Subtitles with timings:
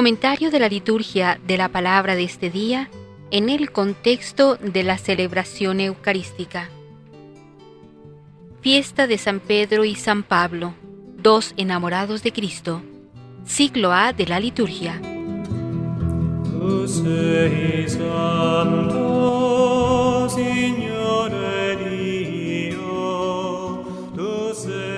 [0.00, 2.88] Comentario de la liturgia de la palabra de este día
[3.30, 6.70] en el contexto de la celebración eucarística.
[8.62, 10.72] Fiesta de San Pedro y San Pablo,
[11.18, 12.80] dos enamorados de Cristo.
[13.44, 14.98] Ciclo A de la liturgia.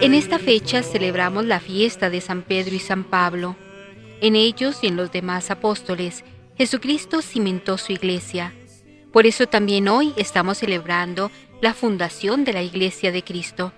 [0.01, 3.57] En esta fecha celebramos la fiesta de San Pedro y San Pablo
[4.23, 6.25] en ellos y en los demás apóstoles,
[6.57, 8.55] Jesucristo cimentó su iglesia.
[9.13, 13.73] Por eso también hoy estamos celebrando la fundación de la iglesia de Cristo.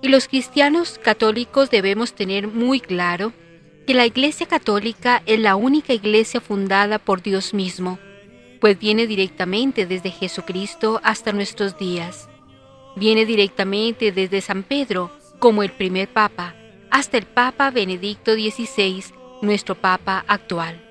[0.00, 3.34] Y los cristianos católicos debemos tener muy claro
[3.86, 7.98] que la iglesia católica es la única iglesia fundada por Dios mismo,
[8.60, 12.30] pues viene directamente desde Jesucristo hasta nuestros días.
[12.96, 16.54] Viene directamente desde San Pedro, como el primer papa,
[16.90, 19.04] hasta el Papa Benedicto XVI,
[19.42, 20.82] nuestro Papa actual.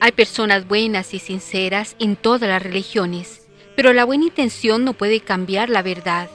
[0.00, 5.20] Hay personas buenas y sinceras en todas las religiones, pero la buena intención no puede
[5.20, 6.28] cambiar la verdad.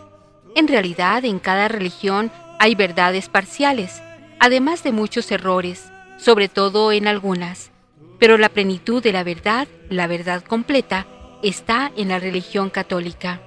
[0.56, 4.02] En realidad, en cada religión hay verdades parciales,
[4.40, 7.72] además de muchos errores, sobre todo en algunas.
[8.20, 11.06] Pero la plenitud de la verdad, la verdad completa,
[11.44, 13.42] está en la religión católica.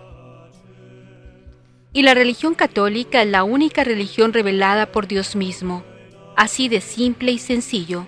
[1.93, 5.83] Y la religión católica es la única religión revelada por Dios mismo
[6.41, 8.07] así de simple y sencillo.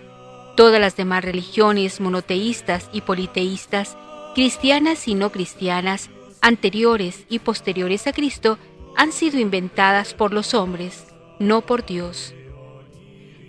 [0.56, 3.98] Todas las demás religiones monoteístas y politeístas,
[4.34, 6.08] cristianas y no cristianas,
[6.40, 8.56] anteriores y posteriores a Cristo,
[8.96, 11.04] han sido inventadas por los hombres,
[11.40, 12.32] no por Dios.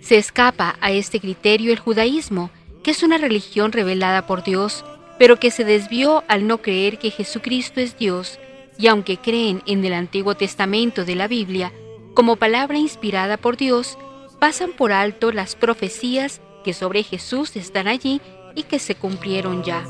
[0.02, 2.50] Se escapa a este criterio el judaísmo,
[2.82, 4.84] que es una religión revelada por Dios,
[5.18, 8.38] pero que se desvió al no creer que Jesucristo es Dios,
[8.78, 11.72] y aunque creen en el Antiguo Testamento de la Biblia
[12.12, 13.96] como palabra inspirada por Dios,
[14.44, 18.20] pasan por alto las profecías que sobre Jesús están allí
[18.54, 19.82] y que se cumplieron ya.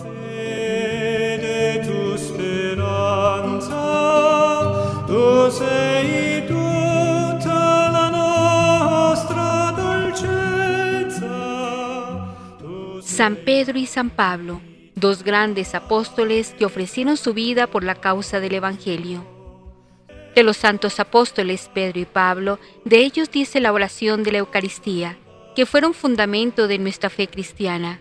[13.02, 14.60] San Pedro y San Pablo,
[14.94, 19.33] dos grandes apóstoles que ofrecieron su vida por la causa del Evangelio
[20.34, 25.16] de los santos apóstoles Pedro y Pablo, de ellos dice la oración de la Eucaristía,
[25.54, 28.00] que fueron fundamento de nuestra fe cristiana.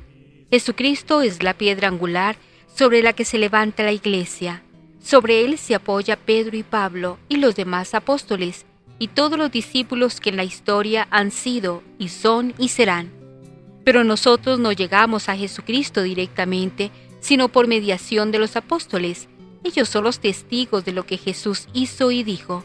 [0.50, 2.36] Jesucristo es la piedra angular
[2.76, 4.64] sobre la que se levanta la iglesia.
[5.02, 8.66] Sobre él se apoya Pedro y Pablo y los demás apóstoles
[9.00, 13.12] y todos los discípulos que en la historia han sido y son y serán.
[13.84, 16.90] Pero nosotros no llegamos a Jesucristo directamente,
[17.20, 19.28] sino por mediación de los apóstoles,
[19.64, 22.64] ellos son los testigos de lo que Jesús hizo y dijo.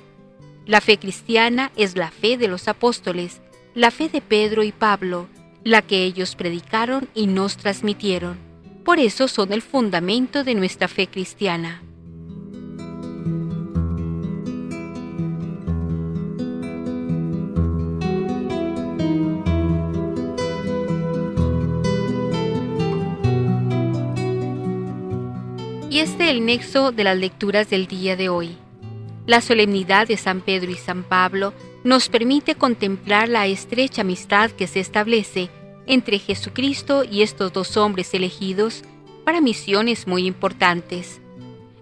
[0.67, 3.41] La fe cristiana es la fe de los apóstoles,
[3.75, 5.29] la fe de Pedro y Pablo,
[5.65, 8.39] la que ellos predicaron y nos transmitieron.
[8.85, 11.83] Por eso son el fundamento de nuestra fe cristiana.
[26.29, 28.51] El nexo de las lecturas del día de hoy.
[29.25, 34.67] La solemnidad de San Pedro y San Pablo nos permite contemplar la estrecha amistad que
[34.67, 35.49] se establece
[35.87, 38.83] entre Jesucristo y estos dos hombres elegidos
[39.25, 41.23] para misiones muy importantes.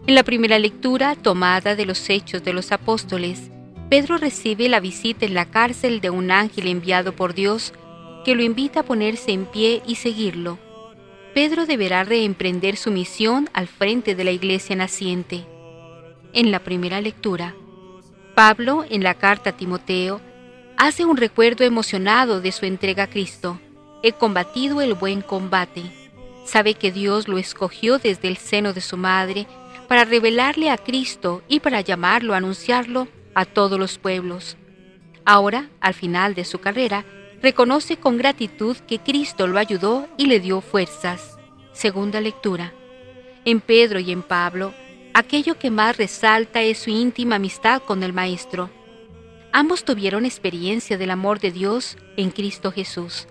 [0.07, 3.51] En la primera lectura tomada de los Hechos de los Apóstoles,
[3.91, 7.73] Pedro recibe la visita en la cárcel de un ángel enviado por Dios
[8.25, 10.57] que lo invita a ponerse en pie y seguirlo.
[11.37, 15.45] Pedro deberá reemprender su misión al frente de la iglesia naciente.
[16.33, 17.55] En la primera lectura,
[18.35, 20.23] Pablo, en la carta a Timoteo,
[20.79, 23.61] hace un recuerdo emocionado de su entrega a Cristo.
[24.03, 25.83] He combatido el buen combate.
[26.47, 29.47] Sabe que Dios lo escogió desde el seno de su madre
[29.89, 34.57] para revelarle a Cristo y para llamarlo a anunciarlo a todos los pueblos.
[35.27, 37.05] Ahora, al final de su carrera,
[37.43, 41.36] reconoce con gratitud que Cristo lo ayudó y le dio fuerzas.
[41.77, 42.73] Segunda lectura.
[43.45, 44.73] En Pedro y en Pablo,
[45.13, 48.71] aquello que más resalta es su íntima amistad con el Maestro.
[49.53, 53.29] Ambos tuvieron experiencia del amor de Dios en Cristo Jesús.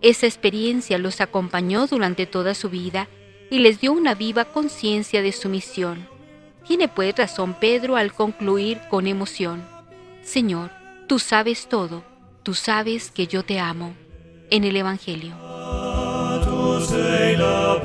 [0.00, 3.08] Esa experiencia los acompañó durante toda su vida
[3.50, 6.08] y les dio una viva conciencia de su misión.
[6.66, 9.62] Tiene pues razón Pedro al concluir con emoción.
[10.22, 10.70] Señor,
[11.08, 12.02] tú sabes todo
[12.42, 13.94] Tú sabes que yo te amo.
[14.50, 15.51] En el Evangelio.
[16.92, 17.80] E la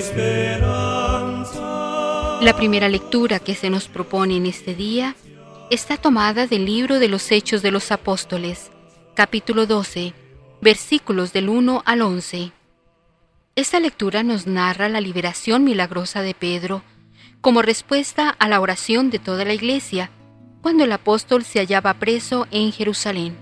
[0.00, 1.60] speranza.
[2.40, 5.14] La primera lectura que se nos propone en este día
[5.70, 8.70] está tomada del libro de los Hechos de los Apóstoles,
[9.14, 10.14] capítulo 12,
[10.60, 12.52] versículos del 1 al 11.
[13.56, 16.82] Esta lectura nos narra la liberación milagrosa de Pedro
[17.40, 20.10] como respuesta a la oración de toda la iglesia
[20.60, 23.36] cuando el apóstol se hallaba preso en Jerusalén.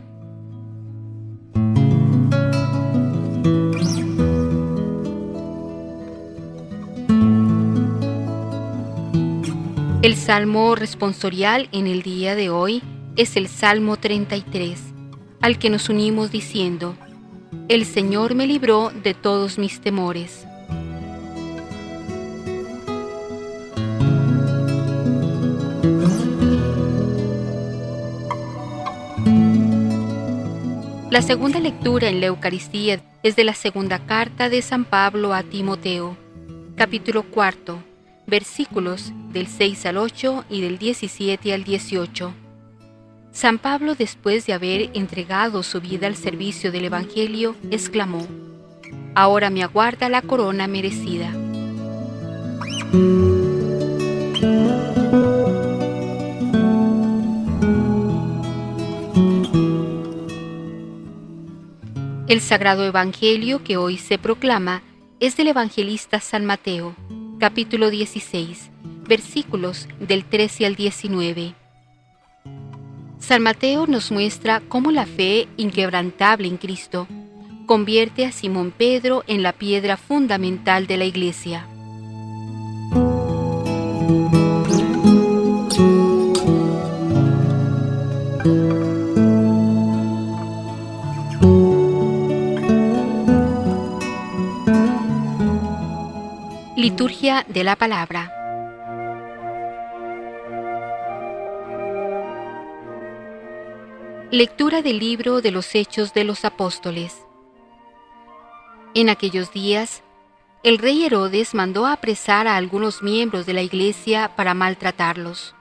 [10.03, 12.83] El salmo responsorial en el día de hoy
[13.17, 14.79] es el Salmo 33,
[15.41, 16.95] al que nos unimos diciendo,
[17.69, 20.47] El Señor me libró de todos mis temores.
[31.17, 35.43] La segunda lectura en la Eucaristía es de la segunda carta de San Pablo a
[35.43, 36.15] Timoteo,
[36.77, 37.79] capítulo cuarto
[38.27, 42.35] versículos del 6 al 8 y del 17 al 18.
[43.33, 48.27] San Pablo, después de haber entregado su vida al servicio del Evangelio, exclamó,
[49.15, 51.33] Ahora me aguarda la corona merecida.
[62.29, 64.83] El sagrado Evangelio que hoy se proclama
[65.21, 66.97] es del evangelista San Mateo
[67.39, 68.69] capítulo 16,
[69.07, 71.55] versículos del 13 al 19.
[73.21, 77.07] San Mateo nos muestra cómo la fe inquebrantable en Cristo
[77.65, 81.69] convierte a Simón Pedro en la piedra fundamental de la Iglesia.
[96.97, 98.33] Liturgia de la Palabra.
[104.31, 107.15] Lectura del libro de los Hechos de los Apóstoles.
[108.95, 110.03] En aquellos días,
[110.63, 115.55] el rey Herodes mandó apresar a algunos miembros de la iglesia para maltratarlos.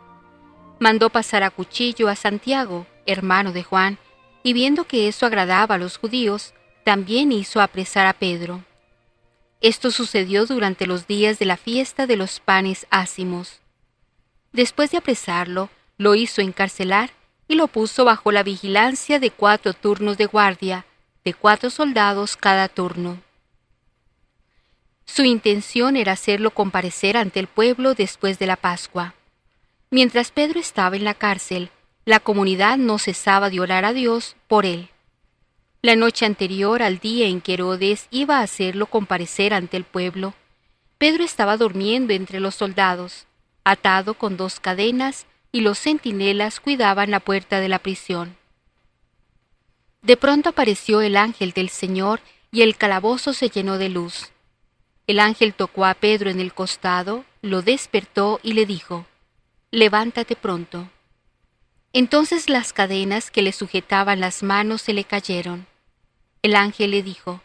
[0.80, 3.98] Mandó pasar a cuchillo a Santiago, hermano de Juan,
[4.42, 6.54] y viendo que eso agradaba a los judíos,
[6.86, 8.64] también hizo apresar a Pedro.
[9.66, 13.62] Esto sucedió durante los días de la fiesta de los panes ácimos.
[14.54, 17.10] Después de apresarlo, lo hizo encarcelar
[17.48, 20.86] y lo puso bajo la vigilancia de cuatro turnos de guardia,
[21.24, 23.24] de cuatro soldados cada turno.
[25.04, 29.16] Su intención era hacerlo comparecer ante el pueblo después de la Pascua.
[29.90, 31.72] Mientras Pedro estaba en la cárcel,
[32.06, 34.92] la comunidad no cesaba de orar a Dios por él.
[35.86, 40.34] La noche anterior al día en que Herodes iba a hacerlo comparecer ante el pueblo,
[40.98, 43.28] Pedro estaba durmiendo entre los soldados,
[43.64, 48.36] atado con dos cadenas, y los centinelas cuidaban la puerta de la prisión.
[50.02, 52.20] De pronto apareció el ángel del Señor
[52.52, 54.32] y el calabozo se llenó de luz.
[55.06, 59.06] El ángel tocó a Pedro en el costado, lo despertó y le dijo,
[59.70, 60.90] Levántate pronto.
[61.94, 65.68] Entonces las cadenas que le sujetaban las manos se le cayeron
[66.46, 67.42] el ángel le dijo,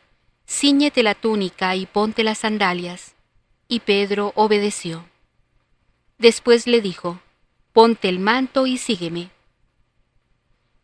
[0.46, 3.14] Cíñete la túnica y ponte las sandalias.
[3.68, 5.04] Y Pedro obedeció.
[6.18, 7.20] Después le dijo,
[7.72, 9.30] Ponte el manto y sígueme.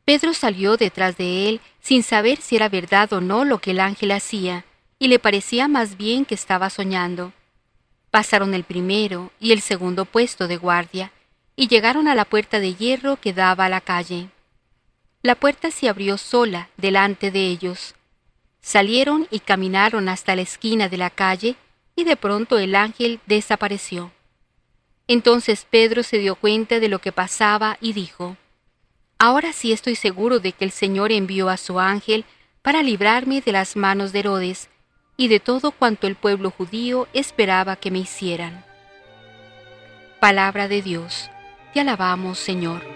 [0.05, 3.81] Pedro salió detrás de él sin saber si era verdad o no lo que el
[3.81, 4.65] ángel hacía,
[5.01, 7.33] y le parecía más bien que estaba soñando.
[8.13, 11.11] Pasaron el primero y el segundo puesto de guardia,
[11.57, 14.29] y llegaron a la puerta de hierro que daba a la calle.
[15.23, 17.96] La puerta se abrió sola delante de ellos,
[18.67, 21.55] Salieron y caminaron hasta la esquina de la calle
[21.95, 24.11] y de pronto el ángel desapareció.
[25.07, 28.37] Entonces Pedro se dio cuenta de lo que pasaba y dijo,
[29.21, 32.25] Ahora sí estoy seguro de que el Señor envió a su ángel
[32.61, 34.69] para librarme de las manos de Herodes
[35.17, 38.65] y de todo cuanto el pueblo judío esperaba que me hicieran.
[40.19, 41.31] Palabra de Dios,
[41.73, 42.96] te alabamos Señor.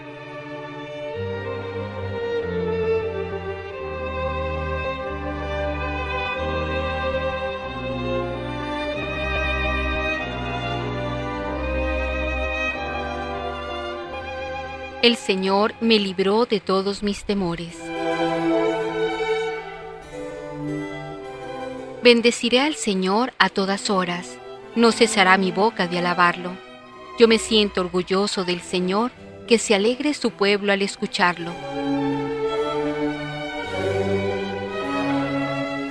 [15.01, 17.75] El Señor me libró de todos mis temores.
[22.03, 24.37] Bendeciré al Señor a todas horas,
[24.75, 26.51] no cesará mi boca de alabarlo.
[27.17, 29.09] Yo me siento orgulloso del Señor,
[29.47, 31.51] que se alegre su pueblo al escucharlo.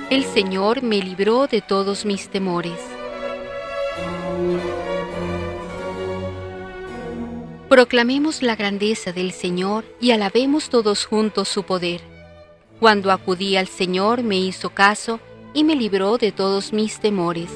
[0.09, 2.79] El Señor me libró de todos mis temores.
[7.71, 12.01] Proclamemos la grandeza del Señor y alabemos todos juntos su poder.
[12.81, 15.21] Cuando acudí al Señor me hizo caso
[15.53, 17.49] y me libró de todos mis temores.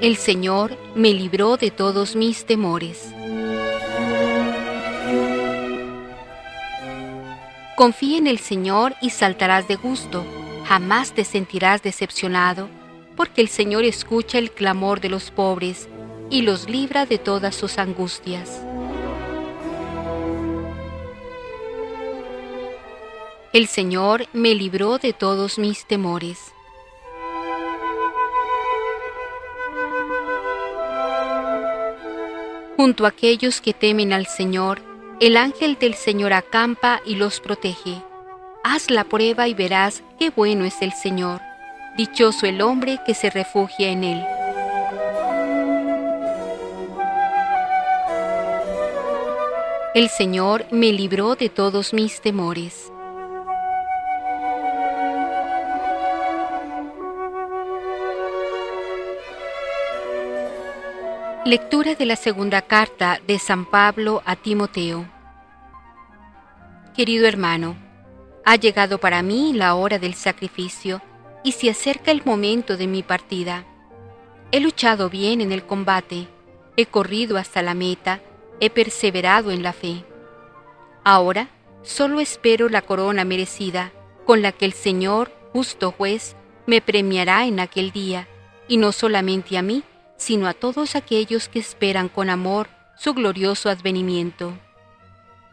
[0.00, 3.12] El Señor me libró de todos mis temores.
[7.76, 10.24] Confía en el Señor y saltarás de gusto,
[10.64, 12.70] jamás te sentirás decepcionado,
[13.16, 15.90] porque el Señor escucha el clamor de los pobres
[16.30, 18.62] y los libra de todas sus angustias.
[23.52, 26.52] El Señor me libró de todos mis temores.
[32.76, 34.82] Junto a aquellos que temen al Señor,
[35.18, 38.02] el ángel del Señor acampa y los protege.
[38.62, 41.40] Haz la prueba y verás qué bueno es el Señor.
[41.96, 44.35] Dichoso el hombre que se refugia en él.
[49.96, 52.92] El Señor me libró de todos mis temores.
[61.46, 65.08] Lectura de la segunda carta de San Pablo a Timoteo.
[66.94, 67.74] Querido hermano,
[68.44, 71.00] ha llegado para mí la hora del sacrificio
[71.42, 73.64] y se acerca el momento de mi partida.
[74.52, 76.28] He luchado bien en el combate,
[76.76, 78.20] he corrido hasta la meta,
[78.60, 80.04] he perseverado en la fe.
[81.04, 81.48] Ahora
[81.82, 83.92] solo espero la corona merecida,
[84.24, 86.34] con la que el Señor, justo juez,
[86.66, 88.26] me premiará en aquel día,
[88.66, 89.84] y no solamente a mí,
[90.16, 94.52] sino a todos aquellos que esperan con amor su glorioso advenimiento.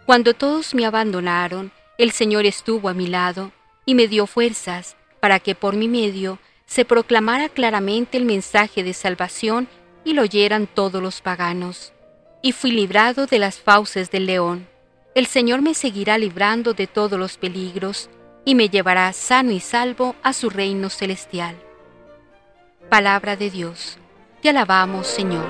[0.06, 3.52] Cuando todos me abandonaron, el Señor estuvo a mi lado
[3.86, 8.94] y me dio fuerzas para que por mi medio se proclamara claramente el mensaje de
[8.94, 9.68] salvación
[10.04, 11.93] y lo oyeran todos los paganos
[12.44, 14.68] y fui librado de las fauces del león.
[15.16, 18.10] El Señor me seguirá librando de todos los peligros
[18.46, 21.56] y me llevará sano y salvo a su reino celestial.
[22.90, 23.98] Palabra de Dios.
[24.42, 25.46] Te alabamos, Señor.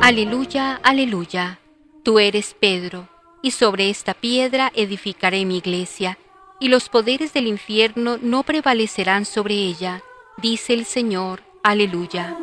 [0.00, 1.58] Aleluya, aleluya.
[2.02, 3.06] Tú eres Pedro,
[3.42, 6.16] y sobre esta piedra edificaré mi iglesia
[6.62, 10.00] y los poderes del infierno no prevalecerán sobre ella,
[10.36, 11.42] dice el Señor.
[11.64, 12.38] Aleluya.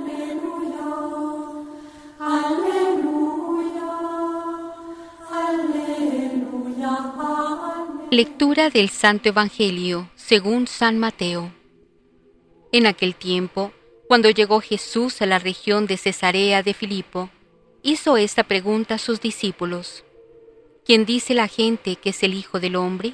[8.11, 11.53] Lectura del Santo Evangelio según San Mateo.
[12.73, 13.71] En aquel tiempo,
[14.09, 17.29] cuando llegó Jesús a la región de Cesarea de Filipo,
[17.83, 20.03] hizo esta pregunta a sus discípulos.
[20.83, 23.13] ¿Quién dice la gente que es el Hijo del Hombre?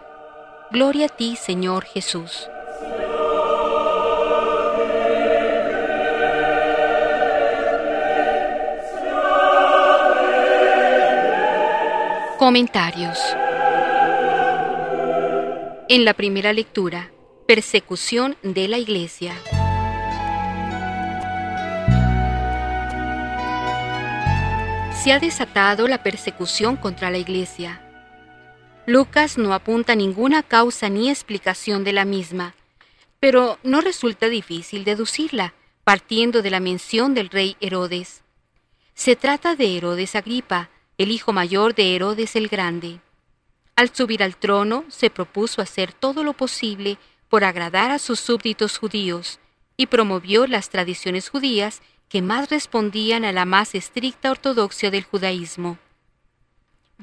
[0.71, 2.47] Gloria a ti, Señor Jesús.
[12.37, 13.19] Comentarios.
[15.89, 17.11] En la primera lectura,
[17.45, 19.33] persecución de la Iglesia.
[25.03, 27.90] Se ha desatado la persecución contra la Iglesia
[28.87, 32.55] Lucas no apunta ninguna causa ni explicación de la misma,
[33.19, 38.23] pero no resulta difícil deducirla, partiendo de la mención del rey Herodes.
[38.95, 42.99] Se trata de Herodes Agripa, el hijo mayor de Herodes el Grande.
[43.75, 46.97] Al subir al trono, se propuso hacer todo lo posible
[47.29, 49.39] por agradar a sus súbditos judíos
[49.77, 55.77] y promovió las tradiciones judías que más respondían a la más estricta ortodoxia del judaísmo.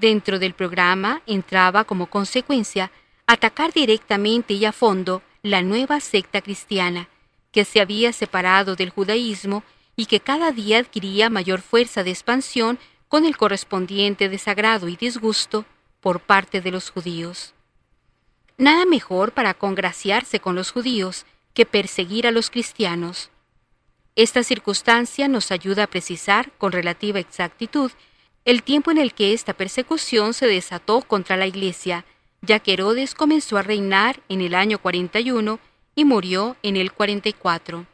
[0.01, 2.93] Dentro del programa entraba como consecuencia
[3.27, 7.09] atacar directamente y a fondo la nueva secta cristiana,
[7.51, 9.65] que se había separado del judaísmo
[9.97, 12.79] y que cada día adquiría mayor fuerza de expansión
[13.09, 15.65] con el correspondiente desagrado y disgusto
[16.01, 17.55] por parte de los judíos.
[18.57, 23.31] Nada mejor para congraciarse con los judíos que perseguir a los cristianos.
[24.15, 27.91] Esta circunstancia nos ayuda a precisar con relativa exactitud
[28.49, 32.07] el tiempo en el que esta persecución se desató contra la Iglesia,
[32.41, 35.61] ya que Herodes comenzó a reinar en el año 41
[35.95, 37.85] y murió en el 44.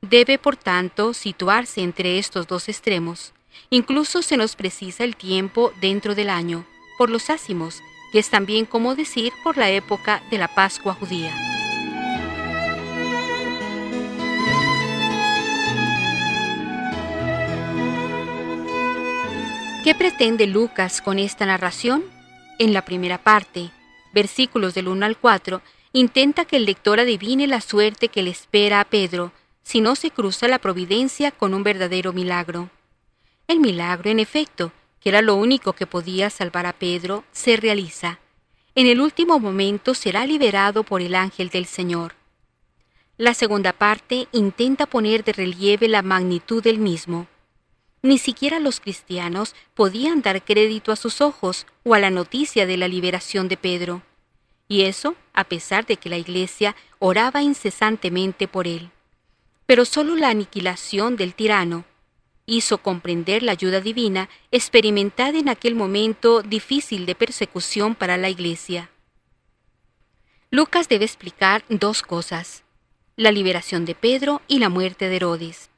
[0.00, 3.34] Debe, por tanto, situarse entre estos dos extremos.
[3.68, 6.64] Incluso se nos precisa el tiempo dentro del año,
[6.96, 11.36] por los ácimos, que es también como decir por la época de la Pascua judía.
[19.88, 22.04] ¿Qué pretende Lucas con esta narración?
[22.58, 23.70] En la primera parte,
[24.12, 25.62] versículos del 1 al 4,
[25.94, 30.10] intenta que el lector adivine la suerte que le espera a Pedro si no se
[30.10, 32.68] cruza la providencia con un verdadero milagro.
[33.46, 38.18] El milagro, en efecto, que era lo único que podía salvar a Pedro, se realiza.
[38.74, 42.12] En el último momento será liberado por el ángel del Señor.
[43.16, 47.26] La segunda parte intenta poner de relieve la magnitud del mismo.
[48.08, 52.78] Ni siquiera los cristianos podían dar crédito a sus ojos o a la noticia de
[52.78, 54.00] la liberación de Pedro.
[54.66, 58.88] Y eso a pesar de que la Iglesia oraba incesantemente por él.
[59.66, 61.84] Pero sólo la aniquilación del tirano
[62.46, 68.88] hizo comprender la ayuda divina experimentada en aquel momento difícil de persecución para la Iglesia.
[70.50, 72.64] Lucas debe explicar dos cosas,
[73.16, 75.68] la liberación de Pedro y la muerte de Herodes.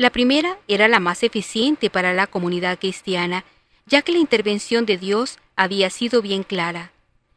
[0.00, 3.44] La primera era la más eficiente para la comunidad cristiana,
[3.84, 6.90] ya que la intervención de Dios había sido bien clara.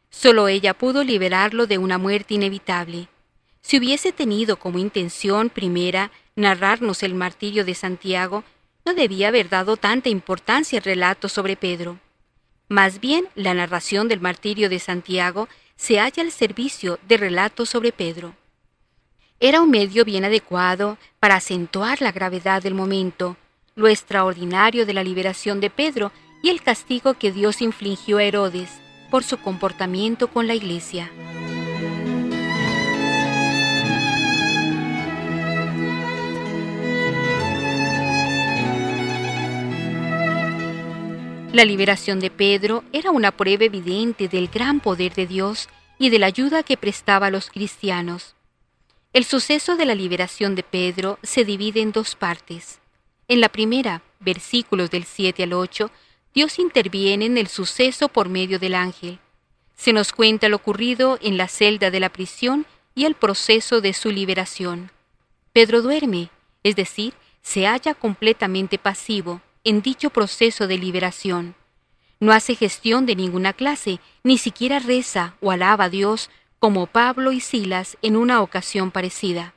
[0.08, 3.08] Solo ella pudo liberarlo de una muerte inevitable.
[3.60, 8.44] Si hubiese tenido como intención primera narrarnos el martirio de Santiago,
[8.86, 11.98] no debía haber dado tanta importancia al relato sobre Pedro.
[12.70, 17.92] Más bien, la narración del martirio de Santiago se halla al servicio de relatos sobre
[17.92, 18.34] Pedro.
[19.40, 23.36] Era un medio bien adecuado para acentuar la gravedad del momento,
[23.74, 28.70] lo extraordinario de la liberación de Pedro y el castigo que Dios infligió a Herodes
[29.10, 31.10] por su comportamiento con la iglesia.
[41.52, 45.68] La liberación de Pedro era una prueba evidente del gran poder de Dios
[45.98, 48.33] y de la ayuda que prestaba a los cristianos.
[49.14, 52.80] El suceso de la liberación de Pedro se divide en dos partes.
[53.28, 55.88] En la primera, versículos del 7 al 8,
[56.34, 59.20] Dios interviene en el suceso por medio del ángel.
[59.76, 63.92] Se nos cuenta lo ocurrido en la celda de la prisión y el proceso de
[63.92, 64.90] su liberación.
[65.52, 66.30] Pedro duerme,
[66.64, 71.54] es decir, se halla completamente pasivo, en dicho proceso de liberación.
[72.18, 76.30] No hace gestión de ninguna clase, ni siquiera reza o alaba a Dios
[76.64, 79.52] como Pablo y Silas en una ocasión parecida.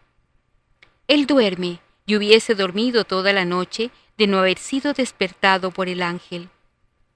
[1.08, 6.02] Él duerme y hubiese dormido toda la noche de no haber sido despertado por el
[6.02, 6.50] ángel.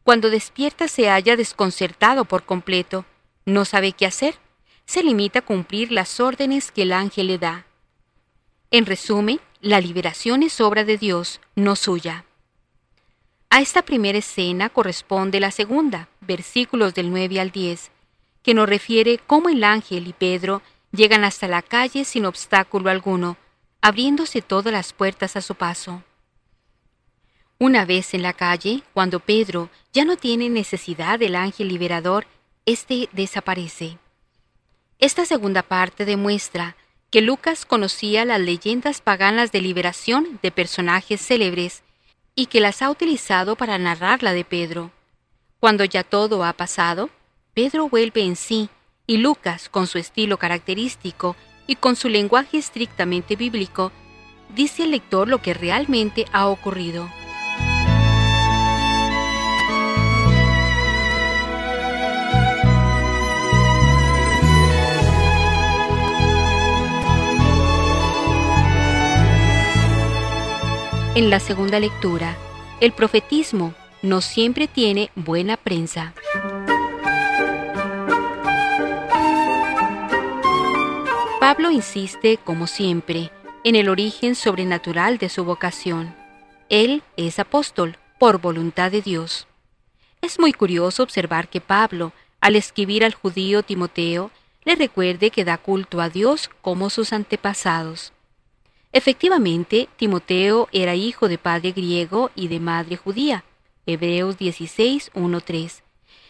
[0.05, 3.03] Cuando despierta se halla desconcertado por completo,
[3.45, 4.35] no sabe qué hacer,
[4.85, 7.65] se limita a cumplir las órdenes que el ángel le da.
[8.69, 12.23] En resumen, la liberación es obra de Dios, no suya.
[13.49, 17.91] A esta primera escena corresponde la segunda, versículos del 9 al 10,
[18.43, 23.37] que nos refiere cómo el ángel y Pedro llegan hasta la calle sin obstáculo alguno,
[23.81, 26.03] abriéndose todas las puertas a su paso.
[27.57, 32.25] Una vez en la calle, cuando Pedro ya no tiene necesidad del ángel liberador,
[32.65, 33.97] éste desaparece.
[34.97, 36.75] Esta segunda parte demuestra
[37.11, 41.83] que Lucas conocía las leyendas paganas de liberación de personajes célebres
[42.35, 44.91] y que las ha utilizado para narrar la de Pedro.
[45.59, 47.09] Cuando ya todo ha pasado,
[47.53, 48.69] Pedro vuelve en sí
[49.05, 51.35] y Lucas, con su estilo característico
[51.67, 53.91] y con su lenguaje estrictamente bíblico,
[54.55, 57.09] dice al lector lo que realmente ha ocurrido.
[71.13, 72.37] En la segunda lectura,
[72.79, 76.13] el profetismo no siempre tiene buena prensa.
[81.41, 83.31] Pablo insiste, como siempre,
[83.63, 86.13] en el origen sobrenatural de su vocación.
[86.69, 89.47] Él es apóstol por voluntad de Dios.
[90.21, 94.29] Es muy curioso observar que Pablo, al escribir al judío Timoteo,
[94.65, 98.13] le recuerde que da culto a Dios como sus antepasados.
[98.91, 103.43] Efectivamente, Timoteo era hijo de padre griego y de madre judía.
[103.87, 105.11] Hebreos 16,
[105.43, 105.83] 3.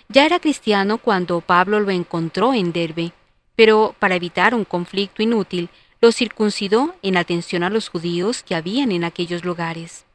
[0.08, 3.12] Ya era cristiano cuando Pablo lo encontró en Derbe,
[3.56, 5.70] pero para evitar un conflicto inútil,
[6.02, 10.06] lo circuncidó en atención a los judíos que habían en aquellos lugares.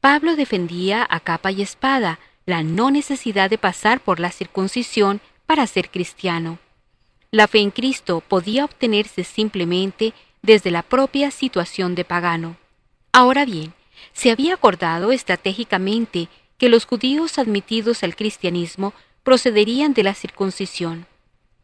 [0.00, 5.66] Pablo defendía a capa y espada la no necesidad de pasar por la circuncisión para
[5.66, 6.58] ser cristiano.
[7.30, 10.12] La fe en Cristo podía obtenerse simplemente
[10.42, 12.56] desde la propia situación de pagano.
[13.12, 13.72] Ahora bien,
[14.12, 21.06] se había acordado estratégicamente que los judíos admitidos al cristianismo procederían de la circuncisión.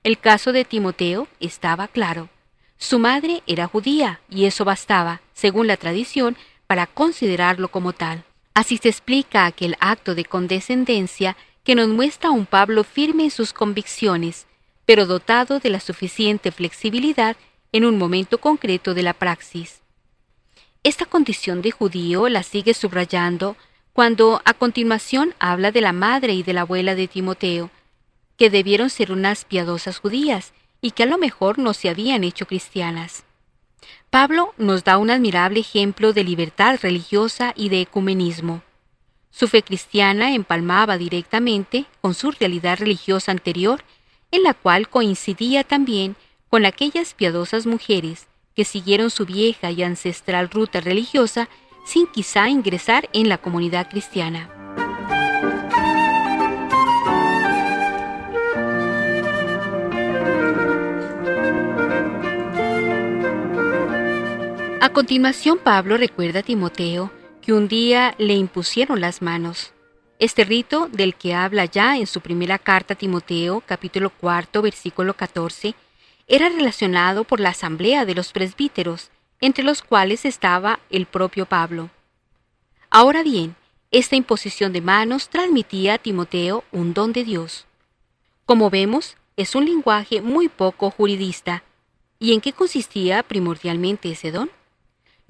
[0.03, 2.31] El caso de Timoteo estaba claro.
[2.79, 8.25] Su madre era judía y eso bastaba, según la tradición, para considerarlo como tal.
[8.55, 13.31] Así se explica aquel acto de condescendencia que nos muestra a un Pablo firme en
[13.31, 14.47] sus convicciones,
[14.87, 17.37] pero dotado de la suficiente flexibilidad
[17.71, 19.83] en un momento concreto de la praxis.
[20.83, 23.55] Esta condición de judío la sigue subrayando
[23.93, 27.71] cuando a continuación habla de la madre y de la abuela de Timoteo,
[28.41, 32.47] que debieron ser unas piadosas judías y que a lo mejor no se habían hecho
[32.47, 33.25] cristianas.
[34.09, 38.63] Pablo nos da un admirable ejemplo de libertad religiosa y de ecumenismo.
[39.31, 43.85] Su fe cristiana empalmaba directamente con su realidad religiosa anterior,
[44.31, 46.17] en la cual coincidía también
[46.49, 48.27] con aquellas piadosas mujeres
[48.57, 51.51] que siguieron su vieja y ancestral ruta religiosa
[51.85, 54.60] sin quizá ingresar en la comunidad cristiana.
[64.83, 67.13] A continuación Pablo recuerda a Timoteo
[67.43, 69.75] que un día le impusieron las manos.
[70.19, 75.13] Este rito, del que habla ya en su primera carta a Timoteo, capítulo cuarto, versículo
[75.13, 75.75] 14,
[76.29, 79.11] era relacionado por la asamblea de los presbíteros,
[79.43, 81.91] entre los cuales estaba el propio Pablo.
[82.89, 83.57] Ahora bien,
[83.91, 87.67] esta imposición de manos transmitía a Timoteo un don de Dios.
[88.47, 91.65] Como vemos, es un lenguaje muy poco juridista.
[92.19, 94.51] ¿Y en qué consistía primordialmente ese don?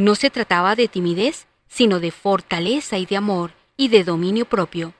[0.00, 4.94] No se trataba de timidez, sino de fortaleza y de amor y de dominio propio.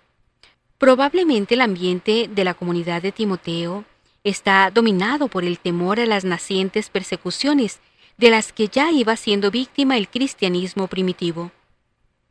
[0.76, 3.86] Probablemente el ambiente de la comunidad de Timoteo
[4.24, 7.80] está dominado por el temor a las nacientes persecuciones
[8.18, 11.50] de las que ya iba siendo víctima el cristianismo primitivo.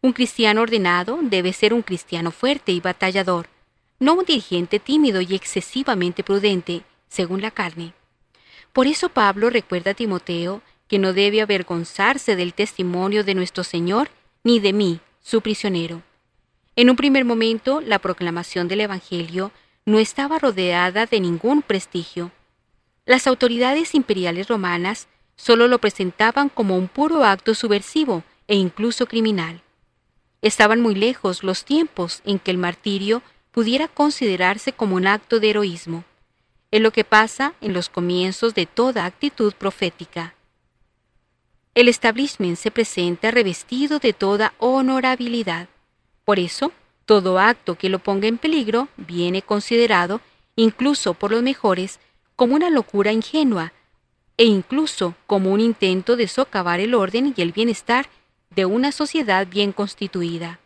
[0.02, 3.48] Un cristiano ordenado debe ser un cristiano fuerte y batallador,
[3.98, 7.94] no un dirigente tímido y excesivamente prudente, según la carne.
[8.74, 14.10] Por eso Pablo recuerda a Timoteo que no debe avergonzarse del testimonio de nuestro Señor
[14.44, 16.02] ni de mí, su prisionero.
[16.76, 19.52] En un primer momento, la proclamación del Evangelio
[19.86, 22.32] no estaba rodeada de ningún prestigio.
[23.06, 29.62] Las autoridades imperiales romanas solo lo presentaban como un puro acto subversivo e incluso criminal.
[30.42, 33.22] Estaban muy lejos los tiempos en que el martirio
[33.52, 36.04] pudiera considerarse como un acto de heroísmo.
[36.72, 40.36] Es lo que pasa en los comienzos de toda actitud profética.
[41.80, 45.70] El establishment se presenta revestido de toda honorabilidad.
[46.26, 46.74] Por eso,
[47.06, 50.20] todo acto que lo ponga en peligro viene considerado,
[50.58, 52.02] incluso por los mejores,
[52.36, 53.72] como una locura ingenua
[54.36, 58.10] e incluso como un intento de socavar el orden y el bienestar
[58.50, 60.60] de una sociedad bien constituida.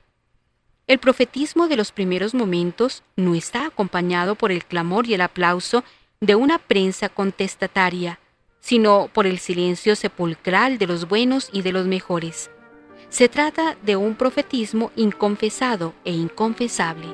[0.88, 5.84] El profetismo de los primeros momentos no está acompañado por el clamor y el aplauso
[6.21, 8.17] de una prensa contestataria,
[8.63, 12.49] sino por el silencio sepulcral de los buenos y de los mejores.
[13.10, 17.08] Se trata de un profetismo inconfesado e inconfesable.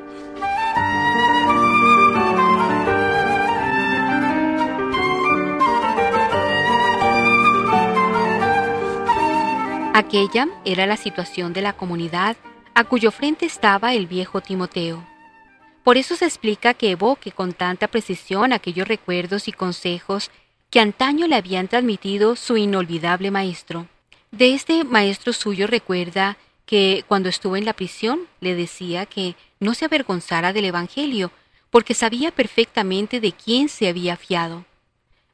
[9.96, 12.38] Aquella era la situación de la comunidad
[12.76, 15.04] a cuyo frente estaba el viejo Timoteo.
[15.84, 20.30] Por eso se explica que evoque con tanta precisión aquellos recuerdos y consejos
[20.70, 23.88] que antaño le habían transmitido su inolvidable maestro.
[24.32, 29.74] De este maestro suyo recuerda que cuando estuvo en la prisión le decía que no
[29.74, 31.32] se avergonzara del Evangelio,
[31.72, 34.66] porque sabía perfectamente de quién se había fiado.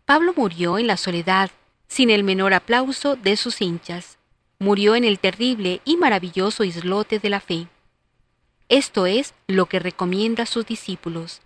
[0.06, 1.52] Pablo murió en la soledad,
[1.88, 4.18] sin el menor aplauso de sus hinchas.
[4.60, 7.68] Murió en el terrible y maravilloso islote de la fe.
[8.70, 11.42] Esto es lo que recomienda a sus discípulos,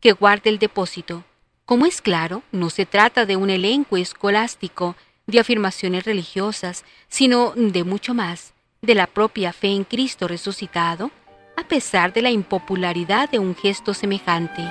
[0.00, 1.24] que guarde el depósito.
[1.64, 4.96] Como es claro, no se trata de un elenco escolástico
[5.26, 11.12] de afirmaciones religiosas, sino de mucho más, de la propia fe en Cristo resucitado,
[11.56, 14.62] a pesar de la impopularidad de un gesto semejante.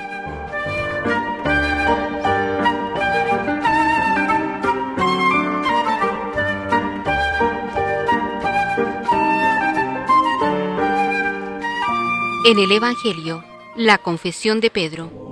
[12.44, 13.46] En el Evangelio,
[13.78, 15.31] la confesión de Pedro.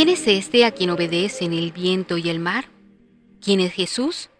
[0.00, 2.70] ¿Quién es este a quien obedecen el viento y el mar?
[3.38, 4.30] ¿Quién es Jesús?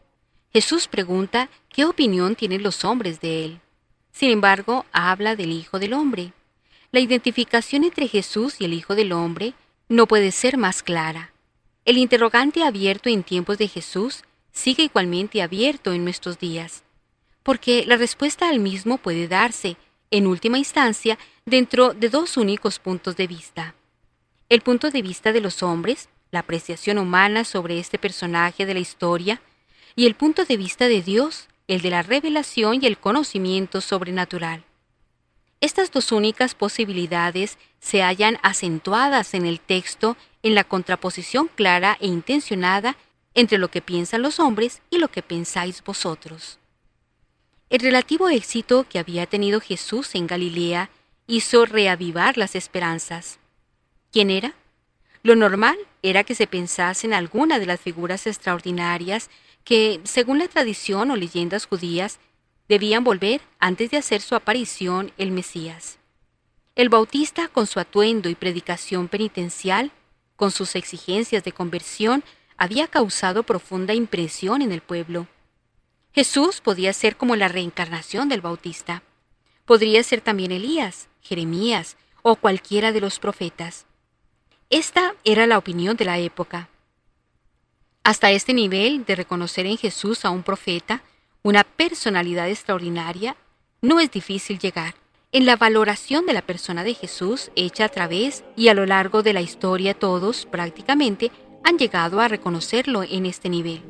[0.54, 3.60] Jesús pregunta qué opinión tienen los hombres de él.
[4.10, 6.32] Sin embargo, habla del Hijo del Hombre.
[6.92, 9.52] La identificación entre Jesús y el Hijo del Hombre
[9.90, 11.34] no puede ser más clara.
[11.84, 16.84] El interrogante abierto en tiempos de Jesús sigue igualmente abierto en nuestros días,
[17.42, 19.76] porque la respuesta al mismo puede darse,
[20.10, 23.74] en última instancia, dentro de dos únicos puntos de vista.
[24.50, 28.80] El punto de vista de los hombres, la apreciación humana sobre este personaje de la
[28.80, 29.40] historia,
[29.94, 34.64] y el punto de vista de Dios, el de la revelación y el conocimiento sobrenatural.
[35.60, 42.08] Estas dos únicas posibilidades se hallan acentuadas en el texto en la contraposición clara e
[42.08, 42.96] intencionada
[43.34, 46.58] entre lo que piensan los hombres y lo que pensáis vosotros.
[47.68, 50.90] El relativo éxito que había tenido Jesús en Galilea
[51.28, 53.39] hizo reavivar las esperanzas.
[54.12, 54.54] ¿Quién era?
[55.22, 59.30] Lo normal era que se pensase en alguna de las figuras extraordinarias
[59.64, 62.18] que, según la tradición o leyendas judías,
[62.68, 65.98] debían volver antes de hacer su aparición el Mesías.
[66.74, 69.92] El Bautista, con su atuendo y predicación penitencial,
[70.36, 72.24] con sus exigencias de conversión,
[72.56, 75.26] había causado profunda impresión en el pueblo.
[76.12, 79.02] Jesús podía ser como la reencarnación del Bautista.
[79.66, 83.86] Podría ser también Elías, Jeremías o cualquiera de los profetas.
[84.70, 86.68] Esta era la opinión de la época.
[88.04, 91.02] Hasta este nivel de reconocer en Jesús a un profeta,
[91.42, 93.34] una personalidad extraordinaria,
[93.82, 94.94] no es difícil llegar.
[95.32, 99.24] En la valoración de la persona de Jesús hecha a través y a lo largo
[99.24, 101.32] de la historia todos, prácticamente,
[101.64, 103.82] han llegado a reconocerlo en este nivel.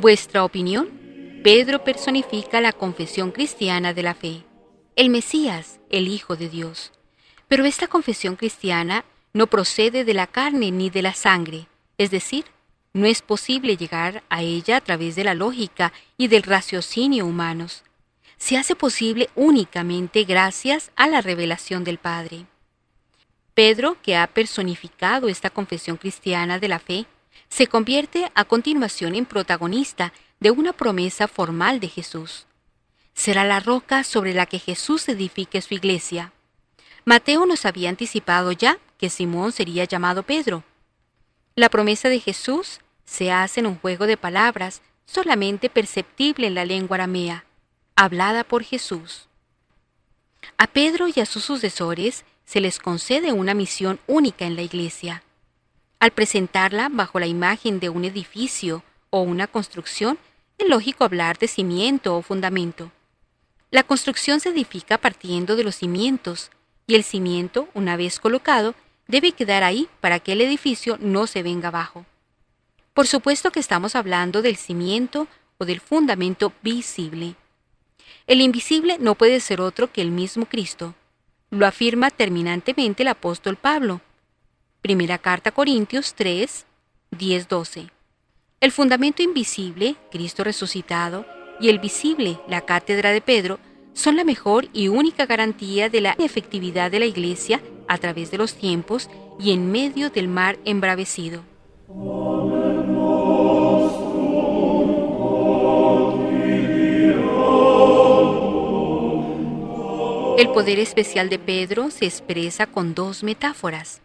[0.00, 0.88] ¿Vuestra opinión?
[1.44, 4.44] Pedro personifica la confesión cristiana de la fe,
[4.96, 6.90] el Mesías, el Hijo de Dios.
[7.48, 11.66] Pero esta confesión cristiana no procede de la carne ni de la sangre,
[11.98, 12.46] es decir,
[12.94, 17.84] no es posible llegar a ella a través de la lógica y del raciocinio humanos.
[18.38, 22.46] Se hace posible únicamente gracias a la revelación del Padre.
[23.52, 27.04] Pedro, que ha personificado esta confesión cristiana de la fe,
[27.48, 32.46] se convierte a continuación en protagonista de una promesa formal de Jesús.
[33.14, 36.32] Será la roca sobre la que Jesús edifique su iglesia.
[37.04, 40.64] Mateo nos había anticipado ya que Simón sería llamado Pedro,
[41.60, 46.64] la promesa de Jesús se hace en un juego de palabras solamente perceptible en la
[46.64, 47.44] lengua aramea,
[47.96, 49.28] hablada por Jesús.
[50.56, 55.22] A Pedro y a sus sucesores se les concede una misión única en la iglesia.
[56.00, 60.18] Al presentarla bajo la imagen de un edificio o una construcción,
[60.56, 62.90] es lógico hablar de cimiento o fundamento.
[63.70, 66.50] La construcción se edifica partiendo de los cimientos,
[66.86, 68.74] y el cimiento, una vez colocado,
[69.08, 72.06] debe quedar ahí para que el edificio no se venga abajo.
[72.94, 77.34] Por supuesto que estamos hablando del cimiento o del fundamento visible.
[78.26, 80.94] El invisible no puede ser otro que el mismo Cristo.
[81.50, 84.00] Lo afirma terminantemente el apóstol Pablo.
[84.82, 86.64] Primera carta Corintios 3,
[87.10, 87.90] 10, 12.
[88.60, 91.26] El fundamento invisible, Cristo resucitado,
[91.60, 93.58] y el visible, la cátedra de Pedro,
[93.92, 98.38] son la mejor y única garantía de la efectividad de la Iglesia a través de
[98.38, 101.42] los tiempos y en medio del mar embravecido.
[110.38, 114.00] El poder especial de Pedro se expresa con dos metáforas.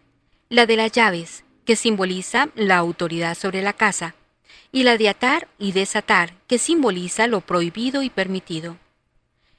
[0.55, 4.15] La de las llaves, que simboliza la autoridad sobre la casa,
[4.71, 8.77] y la de atar y desatar, que simboliza lo prohibido y permitido.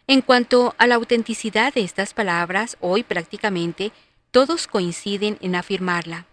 [0.07, 3.93] En cuanto a la autenticidad de estas palabras, hoy prácticamente
[4.31, 6.25] todos coinciden en afirmarla.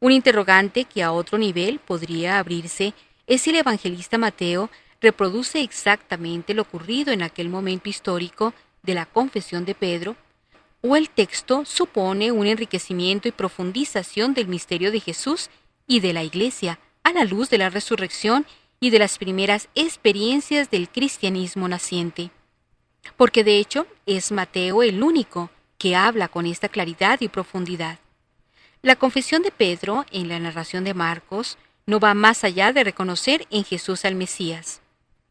[0.00, 2.92] Un interrogante que a otro nivel podría abrirse
[3.28, 4.68] es si el evangelista Mateo
[5.00, 10.16] reproduce exactamente lo ocurrido en aquel momento histórico de la confesión de Pedro,
[10.88, 15.50] o el texto supone un enriquecimiento y profundización del misterio de Jesús
[15.86, 18.46] y de la Iglesia a la luz de la resurrección
[18.78, 22.30] y de las primeras experiencias del cristianismo naciente.
[23.16, 27.98] Porque de hecho es Mateo el único que habla con esta claridad y profundidad.
[28.82, 33.46] La confesión de Pedro en la narración de Marcos no va más allá de reconocer
[33.50, 34.82] en Jesús al Mesías.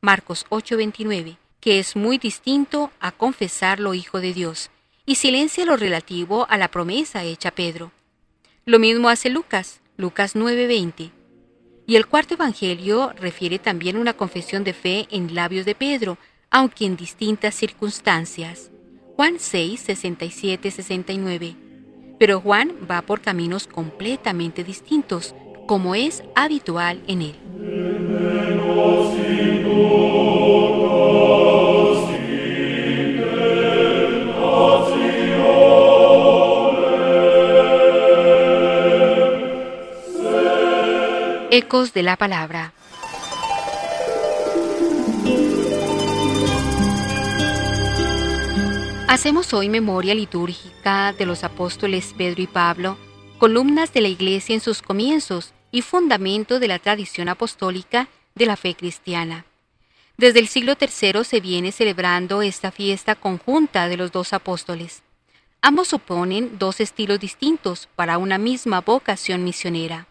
[0.01, 4.69] Marcos 8:29, que es muy distinto a confesarlo Hijo de Dios,
[5.05, 7.91] y silencia lo relativo a la promesa hecha a Pedro.
[8.65, 11.11] Lo mismo hace Lucas, Lucas 9:20.
[11.87, 16.17] Y el cuarto Evangelio refiere también una confesión de fe en labios de Pedro,
[16.49, 18.71] aunque en distintas circunstancias.
[19.15, 21.55] Juan 6, 67, 69.
[22.17, 25.35] Pero Juan va por caminos completamente distintos,
[25.67, 27.35] como es habitual en él.
[41.57, 42.73] Ecos de la Palabra.
[49.07, 52.97] Hacemos hoy memoria litúrgica de los apóstoles Pedro y Pablo,
[53.37, 58.57] columnas de la Iglesia en sus comienzos y fundamento de la tradición apostólica de la
[58.57, 59.45] fe cristiana.
[60.17, 65.03] Desde el siglo III se viene celebrando esta fiesta conjunta de los dos apóstoles.
[65.61, 70.09] Ambos suponen dos estilos distintos para una misma vocación misionera.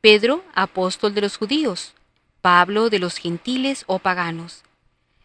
[0.00, 1.94] Pedro, apóstol de los judíos,
[2.40, 4.62] Pablo de los gentiles o paganos.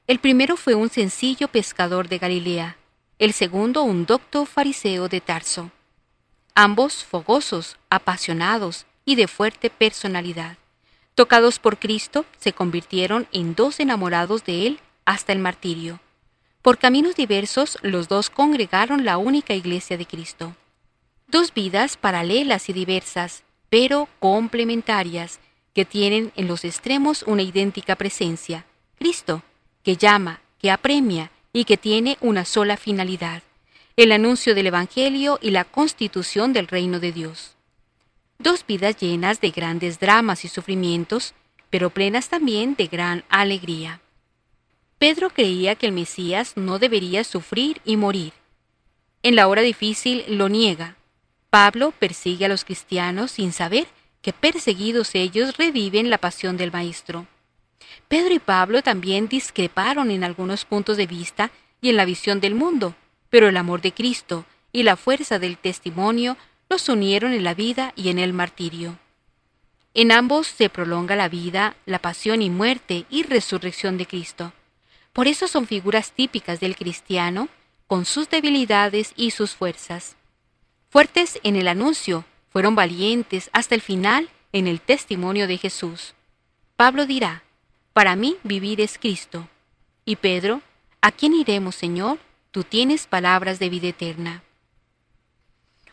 [0.07, 2.77] El primero fue un sencillo pescador de Galilea,
[3.19, 5.69] el segundo un docto fariseo de Tarso.
[6.55, 10.57] Ambos fogosos, apasionados y de fuerte personalidad.
[11.13, 15.99] Tocados por Cristo, se convirtieron en dos enamorados de Él hasta el martirio.
[16.61, 20.55] Por caminos diversos, los dos congregaron la única iglesia de Cristo.
[21.27, 25.39] Dos vidas paralelas y diversas, pero complementarias,
[25.73, 28.65] que tienen en los extremos una idéntica presencia,
[28.99, 29.43] Cristo,
[29.81, 33.43] que llama, que apremia y que tiene una sola finalidad,
[33.95, 37.55] el anuncio del Evangelio y la constitución del reino de Dios.
[38.39, 41.33] Dos vidas llenas de grandes dramas y sufrimientos,
[41.69, 44.01] pero plenas también de gran alegría.
[44.97, 48.33] Pedro creía que el Mesías no debería sufrir y morir.
[49.23, 50.97] En la hora difícil lo niega,
[51.51, 53.85] Pablo persigue a los cristianos sin saber
[54.21, 57.27] que perseguidos ellos reviven la pasión del Maestro.
[58.07, 62.55] Pedro y Pablo también discreparon en algunos puntos de vista y en la visión del
[62.55, 62.95] mundo,
[63.29, 66.37] pero el amor de Cristo y la fuerza del testimonio
[66.69, 68.97] los unieron en la vida y en el martirio.
[69.93, 74.53] En ambos se prolonga la vida, la pasión y muerte y resurrección de Cristo.
[75.11, 77.49] Por eso son figuras típicas del cristiano,
[77.87, 80.15] con sus debilidades y sus fuerzas.
[80.91, 86.15] Fuertes en el anuncio, fueron valientes hasta el final en el testimonio de Jesús.
[86.75, 87.43] Pablo dirá,
[87.93, 89.47] para mí vivir es Cristo.
[90.03, 90.61] Y Pedro,
[90.99, 92.19] ¿a quién iremos, Señor?
[92.51, 94.43] Tú tienes palabras de vida eterna.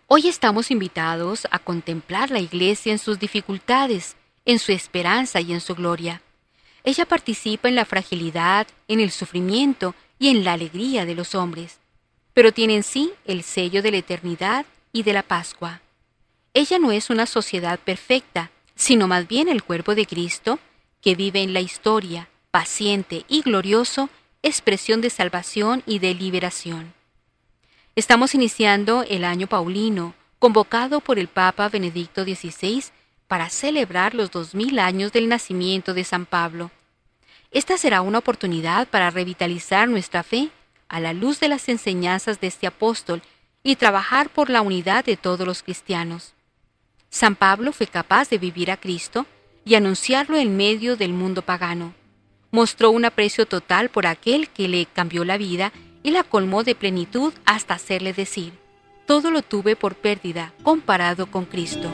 [0.09, 5.61] Hoy estamos invitados a contemplar la Iglesia en sus dificultades, en su esperanza y en
[5.61, 6.23] su gloria.
[6.83, 11.79] Ella participa en la fragilidad, en el sufrimiento y en la alegría de los hombres,
[12.35, 15.81] pero tiene en sí el sello de la eternidad y de la Pascua.
[16.55, 20.59] Ella no es una sociedad perfecta, sino más bien el cuerpo de Cristo,
[21.01, 24.09] que vive en la historia, paciente y glorioso,
[24.43, 26.95] expresión de salvación y de liberación.
[27.97, 32.85] Estamos iniciando el año paulino, convocado por el Papa Benedicto XVI
[33.27, 36.71] para celebrar los dos mil años del nacimiento de San Pablo.
[37.51, 40.51] Esta será una oportunidad para revitalizar nuestra fe
[40.89, 43.23] a la luz de las enseñanzas de este apóstol
[43.63, 46.35] y trabajar por la unidad de todos los cristianos.
[47.11, 49.27] San Pablo fue capaz de vivir a Cristo
[49.65, 51.95] y anunciarlo en medio del mundo pagano.
[52.51, 55.73] Mostró un aprecio total por aquel que le cambió la vida
[56.03, 58.53] y la colmó de plenitud hasta hacerle decir,
[59.07, 61.91] todo lo tuve por pérdida comparado con Cristo.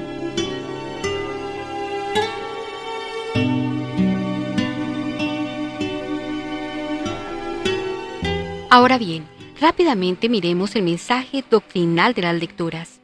[8.71, 9.25] Ahora bien,
[9.67, 13.01] Rápidamente miremos el mensaje doctrinal de las lecturas.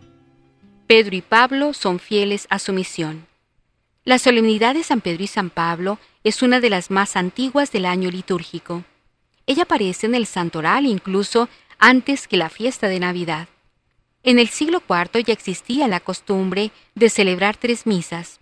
[0.87, 3.27] Pedro y Pablo son fieles a su misión.
[4.05, 7.87] La solemnidad de San Pedro y San Pablo es una de las más antiguas del
[7.87, 8.85] año litúrgico.
[9.47, 11.49] Ella aparece en el santoral incluso
[11.79, 13.49] antes que la fiesta de Navidad.
[14.23, 18.39] En el siglo IV ya existía la costumbre de celebrar tres misas,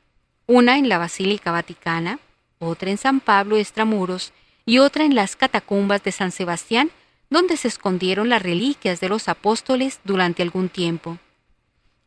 [0.48, 2.18] una en la Basílica Vaticana,
[2.58, 4.32] otra en San Pablo Extramuros
[4.66, 6.90] y otra en las catacumbas de San Sebastián
[7.30, 11.18] donde se escondieron las reliquias de los apóstoles durante algún tiempo.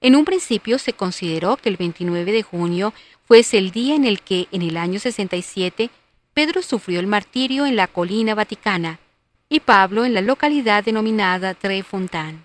[0.01, 2.93] En un principio se consideró que el 29 de junio
[3.26, 5.91] fuese el día en el que, en el año 67,
[6.34, 8.99] Pedro sufrió el martirio en la colina vaticana
[9.47, 12.39] y Pablo en la localidad denominada Trefontaine.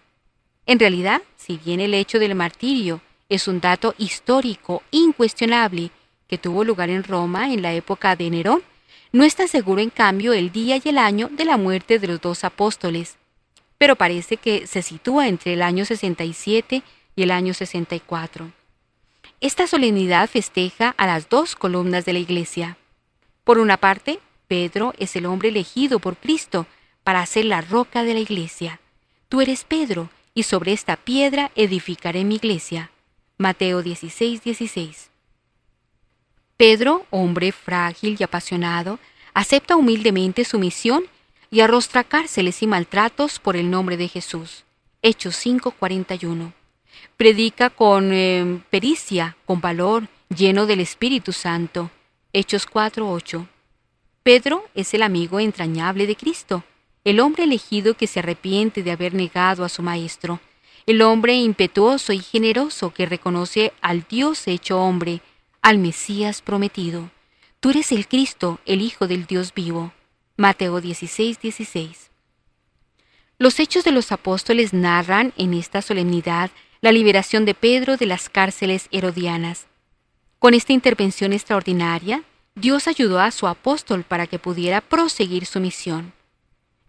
[0.67, 5.91] En realidad, si bien el hecho del martirio es un dato histórico incuestionable
[6.29, 8.63] que tuvo lugar en Roma en la época de Nerón,
[9.13, 12.21] no está seguro, en cambio, el día y el año de la muerte de los
[12.21, 13.17] dos apóstoles.
[13.79, 16.83] pero parece que se sitúa entre el año 67
[17.15, 18.51] y el año 64.
[19.41, 22.79] Esta solemnidad festeja a las dos columnas de la iglesia.
[23.45, 26.67] Por una parte, Pedro es el hombre elegido por Cristo
[27.05, 28.81] para ser la roca de la iglesia.
[29.29, 32.91] Tú eres Pedro, y sobre esta piedra edificaré mi iglesia.
[33.39, 35.11] Mateo 16, 16.
[36.57, 38.99] Pedro, hombre frágil y apasionado,
[39.35, 41.05] acepta humildemente su misión
[41.51, 44.65] y arrostra cárceles y maltratos por el nombre de Jesús.
[45.03, 46.55] Hechos 5:41.
[47.19, 51.91] Predica con eh, pericia, con valor, lleno del Espíritu Santo.
[52.33, 53.47] Hechos 4:8.
[54.23, 56.65] Pedro es el amigo entrañable de Cristo,
[57.05, 60.41] el hombre elegido que se arrepiente de haber negado a su Maestro,
[60.87, 65.21] el hombre impetuoso y generoso que reconoce al Dios hecho hombre,
[65.67, 67.11] al Mesías prometido.
[67.59, 69.93] Tú eres el Cristo, el Hijo del Dios vivo.
[70.37, 72.13] Mateo 16, 16.
[73.41, 76.53] Los hechos de los apóstoles narran en esta solemnidad
[76.83, 79.67] la liberación de Pedro de las cárceles herodianas.
[80.39, 82.23] Con esta intervención extraordinaria,
[82.55, 86.13] Dios ayudó a su apóstol para que pudiera proseguir su misión.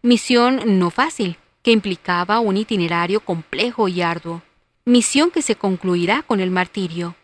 [0.04, 4.44] Misión no fácil, que implicaba un itinerario complejo y arduo.
[4.86, 7.16] Misión que se concluirá con el martirio.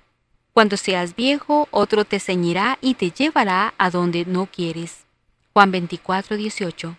[0.54, 5.06] Cuando seas viejo, otro te ceñirá y te llevará a donde no quieres.
[5.51, 6.95] Juan 24, 18.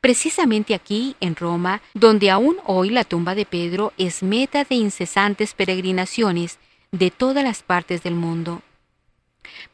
[0.00, 5.52] Precisamente aquí, en Roma, donde aún hoy la tumba de Pedro es meta de incesantes
[5.52, 6.58] peregrinaciones
[6.90, 8.62] de todas las partes del mundo.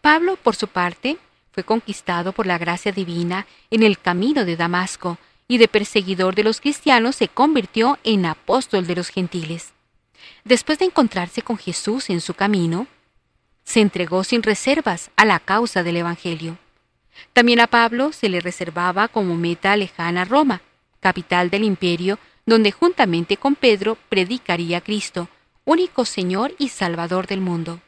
[0.01, 1.17] Pablo, por su parte,
[1.53, 5.17] fue conquistado por la gracia divina en el camino de Damasco,
[5.49, 9.73] y de perseguidor de los cristianos se convirtió en apóstol de los gentiles.
[10.45, 12.89] Después de encontrarse con Jesús en su camino,
[13.67, 16.57] se entregó sin reservas a la causa del Evangelio.
[17.33, 20.63] También a Pablo se le reservaba como meta lejana Roma,
[21.01, 25.29] capital del imperio, donde juntamente con Pedro predicaría a Cristo,
[25.65, 27.81] único Señor y Salvador del mundo.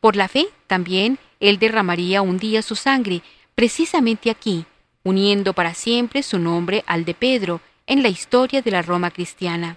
[0.00, 3.22] Por la fe, también, él derramaría un día su sangre,
[3.56, 4.64] precisamente aquí,
[5.02, 9.76] uniendo para siempre su nombre al de Pedro en la historia de la Roma cristiana.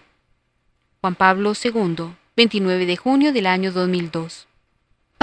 [1.02, 4.48] Juan Pablo II, 29 de junio del año 2002.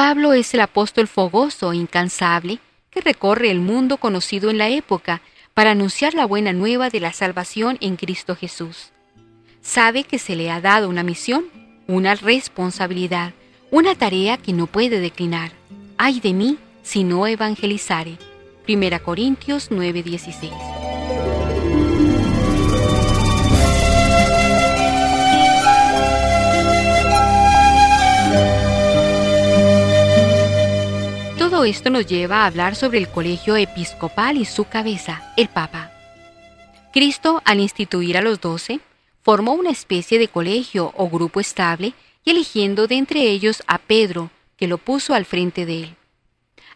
[0.03, 5.21] Pablo es el apóstol fogoso e incansable que recorre el mundo conocido en la época
[5.53, 8.93] para anunciar la buena nueva de la salvación en Cristo Jesús.
[9.61, 11.45] Sabe que se le ha dado una misión,
[11.87, 13.35] una responsabilidad,
[13.71, 15.53] una tarea que no puede declinar.
[15.99, 18.17] Ay de mí si no evangelizare.
[18.67, 20.80] 1 Corintios 9:16.
[31.65, 35.93] Esto nos lleva a hablar sobre el colegio episcopal y su cabeza, el Papa.
[36.91, 38.81] Cristo, al instituir a los doce,
[39.21, 41.93] formó una especie de colegio o grupo estable
[42.25, 45.97] y eligiendo de entre ellos a Pedro, que lo puso al frente de él.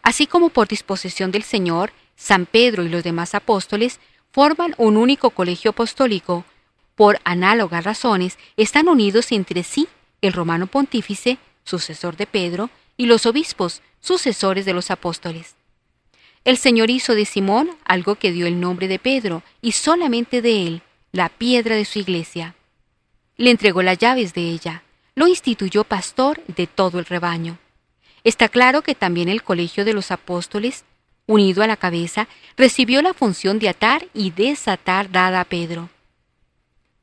[0.03, 3.99] Así como por disposición del Señor, San Pedro y los demás apóstoles
[4.31, 6.45] forman un único colegio apostólico.
[6.93, 9.87] Por análogas razones, están unidos entre sí
[10.21, 15.55] el romano pontífice, sucesor de Pedro, y los obispos, sucesores de los apóstoles.
[16.43, 20.67] El Señor hizo de Simón algo que dio el nombre de Pedro, y solamente de
[20.67, 20.81] él,
[21.11, 22.55] la piedra de su iglesia.
[23.37, 24.83] Le entregó las llaves de ella
[25.15, 27.57] lo instituyó pastor de todo el rebaño.
[28.23, 30.83] Está claro que también el colegio de los apóstoles,
[31.25, 32.27] unido a la cabeza,
[32.57, 35.89] recibió la función de atar y desatar dada a Pedro.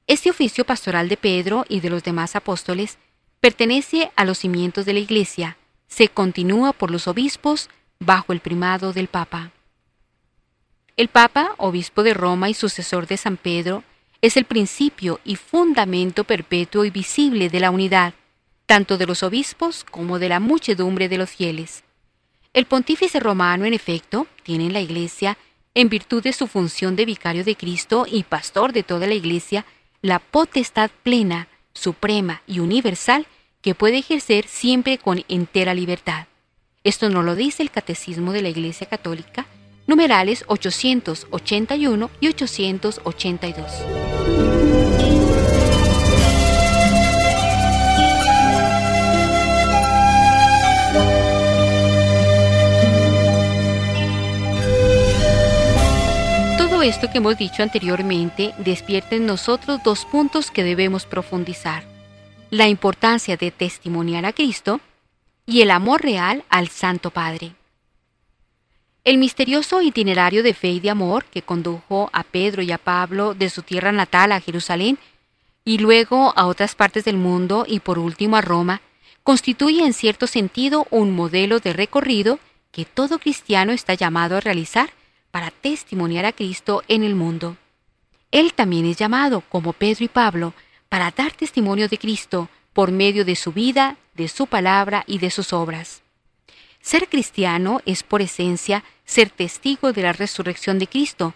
[0.07, 2.99] Este oficio pastoral de Pedro y de los demás apóstoles
[3.41, 5.57] pertenece a los cimientos de la Iglesia,
[5.93, 7.69] se continúa por los obispos
[8.01, 9.51] bajo el primado del Papa.
[10.97, 13.85] El Papa, obispo de Roma y sucesor de San Pedro,
[14.23, 18.15] es el principio y fundamento perpetuo y visible de la unidad,
[18.65, 21.85] tanto de los obispos como de la muchedumbre de los fieles.
[22.55, 25.37] El pontífice romano, en efecto, tiene en la Iglesia,
[25.75, 29.67] en virtud de su función de vicario de Cristo y pastor de toda la Iglesia,
[30.01, 33.27] la potestad plena, suprema y universal
[33.63, 36.27] que puede ejercer siempre con entera libertad.
[36.85, 39.47] Esto no lo dice el Catecismo de la Iglesia Católica,
[39.87, 43.67] numerales 881 y 882.
[56.59, 61.92] Todo esto que hemos dicho anteriormente despierta en nosotros dos puntos que debemos profundizar.
[62.53, 64.83] La importancia de testimoniar a Cristo
[65.47, 67.55] y el amor real al Santo Padre.
[69.05, 73.33] El misterioso itinerario de fe y de amor que condujo a Pedro y a Pablo
[73.33, 74.99] de su tierra natal a Jerusalén
[75.65, 78.83] y luego a otras partes del mundo y por último a Roma,
[79.23, 82.39] constituye en cierto sentido un modelo de recorrido
[82.71, 84.91] que todo cristiano está llamado a realizar
[85.31, 87.57] para testimoniar a Cristo en el mundo.
[88.31, 90.53] Él también es llamado, como Pedro y Pablo,
[90.93, 95.31] para dar testimonio de Cristo por medio de su vida, de su palabra y de
[95.31, 96.03] sus obras.
[96.83, 101.33] Ser cristiano es por esencia ser testigo de la resurrección de Cristo,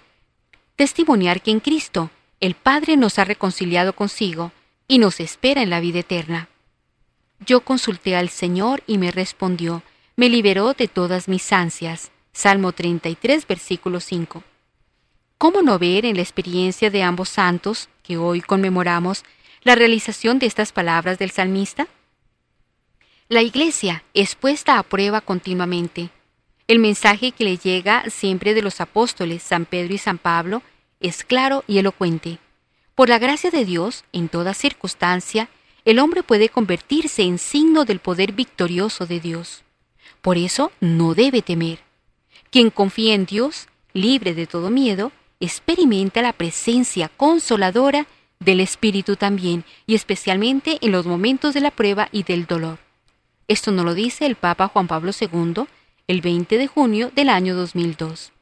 [0.77, 4.53] testimoniar que en Cristo el Padre nos ha reconciliado consigo
[4.89, 6.51] y nos espera en la vida eterna.
[7.41, 9.83] Yo consulté al Señor y me respondió,
[10.17, 12.11] me liberó de todas mis ansias.
[12.35, 14.45] Salmo 33, versículo 5.
[15.39, 19.25] ¿Cómo no ver en la experiencia de ambos santos, que hoy conmemoramos,
[19.67, 21.89] la realización de estas palabras del salmista?
[23.29, 26.11] La Iglesia es puesta a prueba continuamente.
[26.69, 30.63] El mensaje que le llega siempre de los apóstoles San Pedro y San Pablo
[31.01, 32.39] es claro y elocuente.
[32.95, 35.49] Por la gracia de Dios, en toda circunstancia,
[35.85, 39.65] el hombre puede convertirse en signo del poder victorioso de Dios.
[40.23, 41.81] Por eso no debe temer.
[42.53, 45.11] Quien confía en Dios, libre de todo miedo,
[45.41, 48.07] experimenta la presencia consoladora
[48.41, 52.79] del Espíritu también, y especialmente en los momentos de la prueba y del dolor.
[53.49, 55.65] Esto nos lo dice el Papa Juan Pablo II
[56.09, 58.33] el 20 de junio del año 2002.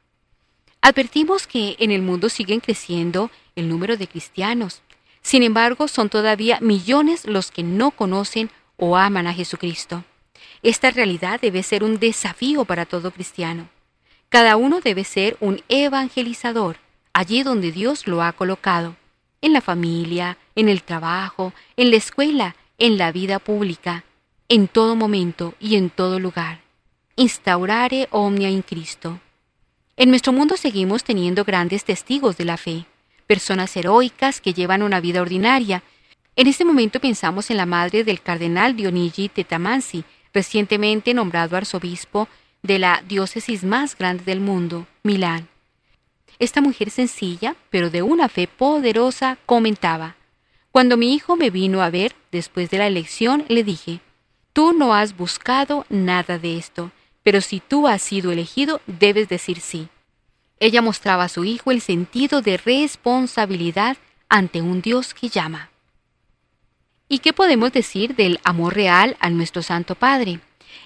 [0.81, 4.81] Advertimos que en el mundo siguen creciendo el número de cristianos,
[5.25, 10.03] sin embargo, son todavía millones los que no conocen o aman a Jesucristo.
[10.61, 13.67] Esta realidad debe ser un desafío para todo cristiano.
[14.29, 16.77] Cada uno debe ser un evangelizador
[17.11, 18.97] allí donde Dios lo ha colocado,
[19.45, 24.03] en la familia, en el trabajo, en la escuela, en la vida pública,
[24.49, 26.61] en todo momento y en todo lugar.
[27.15, 29.19] Instaurare omnia in Cristo.
[29.97, 32.85] En nuestro mundo seguimos teniendo grandes testigos de la fe
[33.25, 35.83] personas heroicas que llevan una vida ordinaria.
[36.35, 42.27] En este momento pensamos en la madre del cardenal Dionigi Tetamansi, recientemente nombrado arzobispo
[42.61, 45.47] de la diócesis más grande del mundo, Milán.
[46.39, 50.15] Esta mujer sencilla, pero de una fe poderosa, comentaba,
[50.71, 54.01] Cuando mi hijo me vino a ver después de la elección, le dije,
[54.53, 56.91] Tú no has buscado nada de esto,
[57.23, 59.89] pero si tú has sido elegido, debes decir sí.
[60.59, 63.97] Ella mostraba a su hijo el sentido de responsabilidad
[64.29, 65.71] ante un Dios que llama.
[67.07, 70.39] ¿Y qué podemos decir del amor real a nuestro Santo Padre?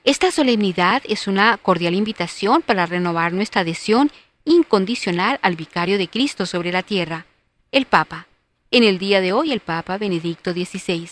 [0.04, 4.12] Esta solemnidad es una cordial invitación para renovar nuestra adhesión
[4.50, 7.26] incondicional al vicario de Cristo sobre la tierra,
[7.72, 8.28] el Papa.
[8.72, 11.10] En el día de hoy el Papa Benedicto XVI.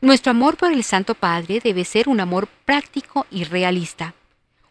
[0.00, 4.14] Nuestro amor por el Santo Padre debe ser un amor práctico y realista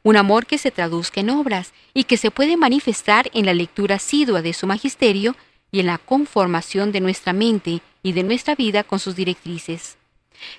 [0.03, 3.95] un amor que se traduzca en obras y que se puede manifestar en la lectura
[3.95, 5.35] asidua de su magisterio
[5.71, 9.97] y en la conformación de nuestra mente y de nuestra vida con sus directrices.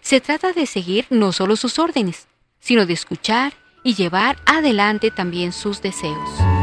[0.01, 2.27] Se trata de seguir no solo sus órdenes,
[2.59, 3.53] sino de escuchar
[3.85, 6.54] y llevar adelante también sus deseos.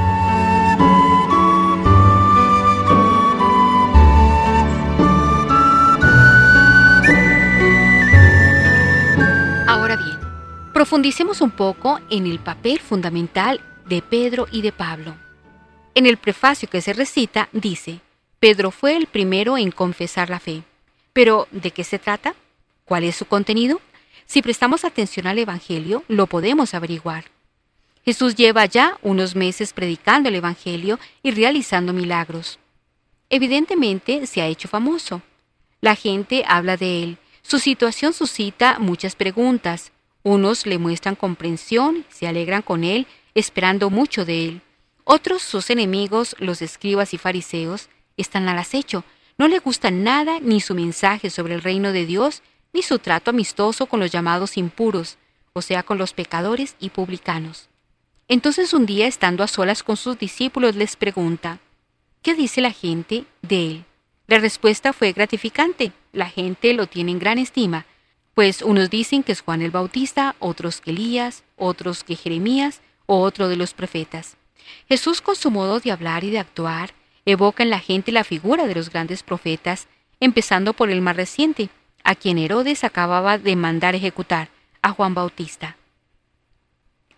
[10.81, 15.15] Profundicemos un poco en el papel fundamental de Pedro y de Pablo.
[15.93, 17.99] En el prefacio que se recita dice,
[18.39, 20.63] Pedro fue el primero en confesar la fe.
[21.13, 22.33] Pero, ¿de qué se trata?
[22.83, 23.79] ¿Cuál es su contenido?
[24.25, 27.25] Si prestamos atención al Evangelio, lo podemos averiguar.
[28.03, 32.57] Jesús lleva ya unos meses predicando el Evangelio y realizando milagros.
[33.29, 35.21] Evidentemente se ha hecho famoso.
[35.79, 37.17] La gente habla de él.
[37.43, 39.91] Su situación suscita muchas preguntas.
[40.23, 44.61] Unos le muestran comprensión, se alegran con él, esperando mucho de él.
[45.03, 49.03] Otros, sus enemigos, los escribas y fariseos, están al acecho.
[49.37, 52.43] No le gusta nada ni su mensaje sobre el reino de Dios,
[52.73, 55.17] ni su trato amistoso con los llamados impuros,
[55.53, 57.69] o sea, con los pecadores y publicanos.
[58.27, 61.59] Entonces un día, estando a solas con sus discípulos, les pregunta,
[62.21, 63.85] ¿qué dice la gente de él?
[64.27, 65.91] La respuesta fue gratificante.
[66.13, 67.85] La gente lo tiene en gran estima
[68.33, 73.21] pues unos dicen que es Juan el Bautista, otros que Elías, otros que Jeremías o
[73.21, 74.37] otro de los profetas.
[74.87, 76.93] Jesús con su modo de hablar y de actuar
[77.25, 79.87] evoca en la gente la figura de los grandes profetas,
[80.19, 81.69] empezando por el más reciente,
[82.03, 84.49] a quien Herodes acababa de mandar ejecutar,
[84.81, 85.77] a Juan Bautista.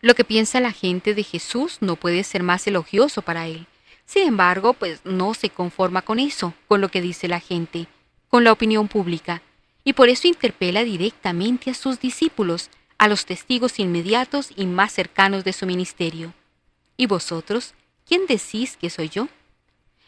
[0.01, 3.67] Lo que piensa la gente de Jesús no puede ser más elogioso para él.
[4.05, 7.87] Sin embargo, pues no se conforma con eso, con lo que dice la gente,
[8.27, 9.41] con la opinión pública,
[9.83, 15.43] y por eso interpela directamente a sus discípulos, a los testigos inmediatos y más cercanos
[15.43, 16.33] de su ministerio.
[16.95, 17.73] ¿Y vosotros?
[18.07, 19.27] ¿Quién decís que soy yo?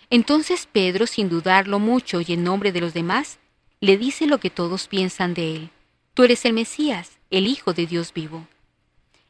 [0.10, 3.40] Entonces Pedro, sin dudarlo mucho y en nombre de los demás,
[3.82, 5.70] le dice lo que todos piensan de él.
[6.14, 8.48] Tú eres el Mesías, el Hijo de Dios vivo.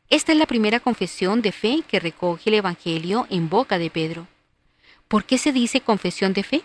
[0.10, 4.28] Esta es la primera confesión de fe que recoge el Evangelio en boca de Pedro.
[5.08, 6.62] ¿Por qué se dice confesión de fe?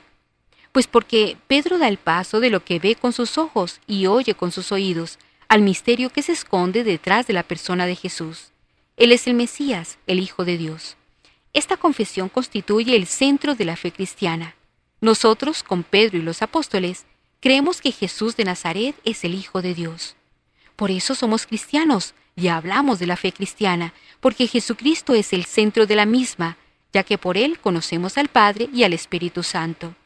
[0.73, 4.35] Pues porque Pedro da el paso de lo que ve con sus ojos y oye
[4.35, 5.19] con sus oídos
[5.49, 8.53] al misterio que se esconde detrás de la persona de Jesús.
[8.97, 10.97] Él es el Mesías, el Hijo de Dios.
[11.53, 14.55] Esta confesión constituye el centro de la fe cristiana.
[15.01, 17.05] Nosotros, con Pedro y los apóstoles,
[17.41, 20.15] creemos que Jesús de Nazaret es el Hijo de Dios.
[20.77, 25.87] Por eso somos cristianos y hablamos de la fe cristiana, porque Jesucristo es el centro
[25.87, 26.59] de la misma,
[26.93, 29.97] ya que por Él conocemos al Padre y al Espíritu Santo.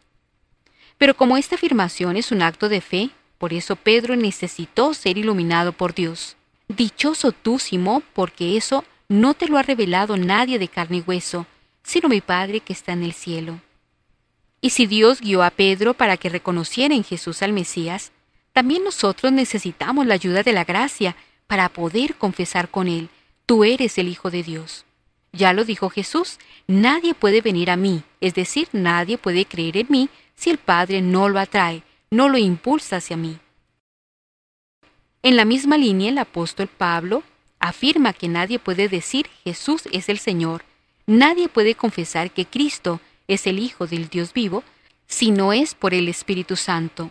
[1.05, 5.75] Pero como esta afirmación es un acto de fe, por eso Pedro necesitó ser iluminado
[5.75, 6.35] por Dios.
[6.67, 11.47] Dichoso tú, Simón, porque eso no te lo ha revelado nadie de carne y hueso,
[11.83, 13.61] sino mi Padre que está en el cielo.
[14.63, 18.11] Y si Dios guió a Pedro para que reconociera en Jesús al Mesías,
[18.55, 23.11] también nosotros necesitamos la ayuda de la gracia para poder confesar con Él,
[23.45, 24.87] tú eres el Hijo de Dios.
[25.35, 29.87] Ya lo dijo Jesús, nadie puede venir a mí, es decir, nadie puede creer en
[29.91, 33.39] mí si el Padre no lo atrae, no lo impulsa hacia mí.
[35.22, 37.22] En la misma línea, el apóstol Pablo
[37.59, 40.64] afirma que nadie puede decir Jesús es el Señor,
[41.07, 44.62] nadie puede confesar que Cristo es el Hijo del Dios vivo,
[45.07, 47.11] si no es por el Espíritu Santo.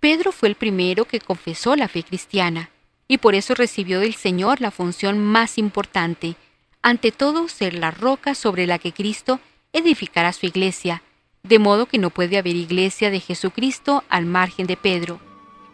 [0.00, 2.70] Pedro fue el primero que confesó la fe cristiana,
[3.08, 6.36] y por eso recibió del Señor la función más importante,
[6.82, 9.40] ante todo ser la roca sobre la que Cristo
[9.72, 11.02] edificará su iglesia,
[11.42, 15.20] de modo que no puede haber iglesia de Jesucristo al margen de Pedro,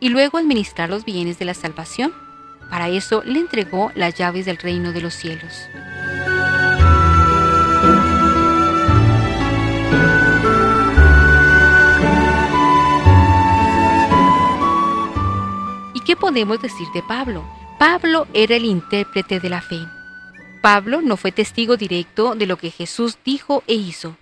[0.00, 2.12] y luego administrar los bienes de la salvación
[2.70, 5.52] para eso le entregó las llaves del reino de los cielos.
[15.94, 17.44] ¿Y qué podemos decir de Pablo?
[17.78, 19.78] Pablo era el intérprete de la fe.
[20.62, 24.16] Pablo no fue testigo directo de lo que Jesús dijo e hizo.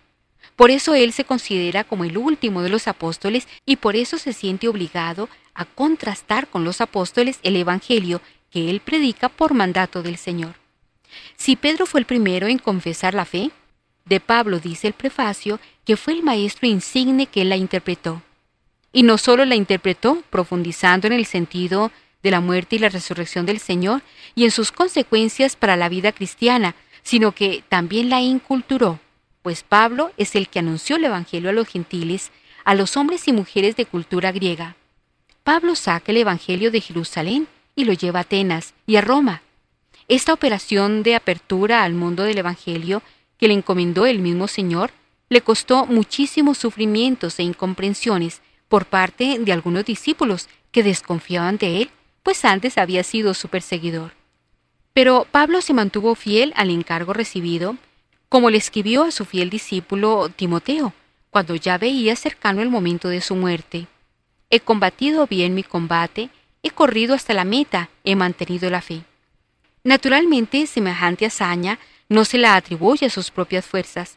[0.57, 4.33] Por eso él se considera como el último de los apóstoles y por eso se
[4.33, 10.17] siente obligado a contrastar con los apóstoles el Evangelio que él predica por mandato del
[10.17, 10.55] Señor.
[11.37, 13.51] Si Pedro fue el primero en confesar la fe,
[14.05, 18.23] de Pablo dice el prefacio que fue el maestro insigne que la interpretó.
[18.93, 21.91] Y no solo la interpretó profundizando en el sentido
[22.23, 24.03] de la muerte y la resurrección del Señor
[24.35, 29.01] y en sus consecuencias para la vida cristiana, sino que también la inculturó,
[29.43, 32.31] pues Pablo es el que anunció el Evangelio a los gentiles,
[32.65, 34.77] a los hombres y mujeres de cultura griega.
[35.43, 39.43] Pablo saca el Evangelio de Jerusalén y lo lleva a Atenas y a Roma.
[40.09, 43.03] Esta operación de apertura al mundo del Evangelio
[43.39, 44.93] que le encomendó el mismo Señor
[45.29, 51.91] le costó muchísimos sufrimientos e incomprensiones por parte de algunos discípulos que desconfiaban de él,
[52.23, 54.13] pues antes había sido su perseguidor.
[54.93, 57.77] Pero Pablo se mantuvo fiel al encargo recibido,
[58.33, 60.95] como le escribió a su fiel discípulo Timoteo,
[61.29, 63.89] cuando ya veía cercano el momento de su muerte.
[64.49, 66.31] He combatido bien mi combate,
[66.63, 69.05] he corrido hasta la meta, he mantenido la fe.
[69.85, 71.79] Naturalmente, semejante hazaña
[72.09, 74.17] no se la atribuye a sus propias fuerzas.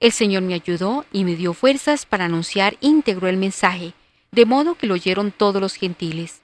[0.00, 3.94] El Señor me ayudó y me dio fuerzas para anunciar íntegro el mensaje,
[4.32, 6.42] de modo que lo oyeron todos los gentiles.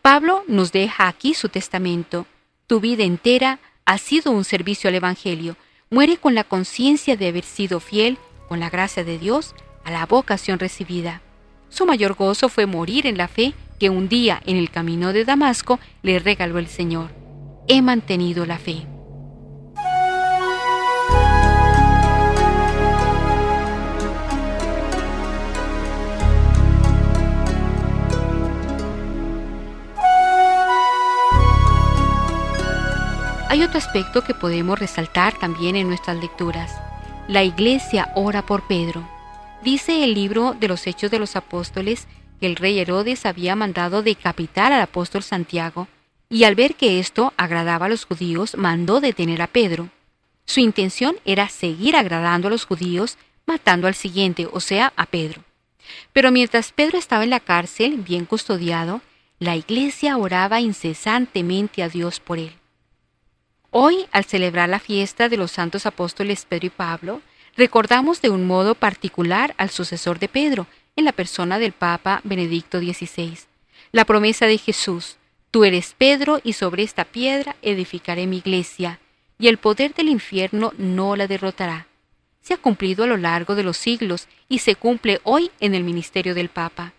[0.00, 2.26] Pablo nos deja aquí su testamento.
[2.66, 5.54] Tu vida entera ha sido un servicio al Evangelio.
[5.88, 8.18] Muere con la conciencia de haber sido fiel,
[8.48, 11.22] con la gracia de Dios, a la vocación recibida.
[11.68, 15.24] Su mayor gozo fue morir en la fe que un día en el camino de
[15.24, 17.10] Damasco le regaló el Señor.
[17.68, 18.84] He mantenido la fe.
[33.56, 36.78] Hay otro aspecto que podemos resaltar también en nuestras lecturas.
[37.26, 39.08] La iglesia ora por Pedro.
[39.62, 42.06] Dice el libro de los Hechos de los Apóstoles
[42.38, 45.88] que el rey Herodes había mandado decapitar al apóstol Santiago,
[46.28, 49.88] y al ver que esto agradaba a los judíos, mandó detener a Pedro.
[50.44, 55.42] Su intención era seguir agradando a los judíos, matando al siguiente, o sea, a Pedro.
[56.12, 59.00] Pero mientras Pedro estaba en la cárcel, bien custodiado,
[59.38, 62.52] la iglesia oraba incesantemente a Dios por él.
[63.78, 67.20] Hoy, al celebrar la fiesta de los santos apóstoles Pedro y Pablo,
[67.58, 70.66] recordamos de un modo particular al sucesor de Pedro,
[70.96, 73.36] en la persona del Papa Benedicto XVI.
[73.92, 75.18] La promesa de Jesús,
[75.50, 78.98] tú eres Pedro y sobre esta piedra edificaré mi iglesia,
[79.38, 81.86] y el poder del infierno no la derrotará.
[82.40, 85.84] Se ha cumplido a lo largo de los siglos y se cumple hoy en el
[85.84, 86.94] ministerio del Papa.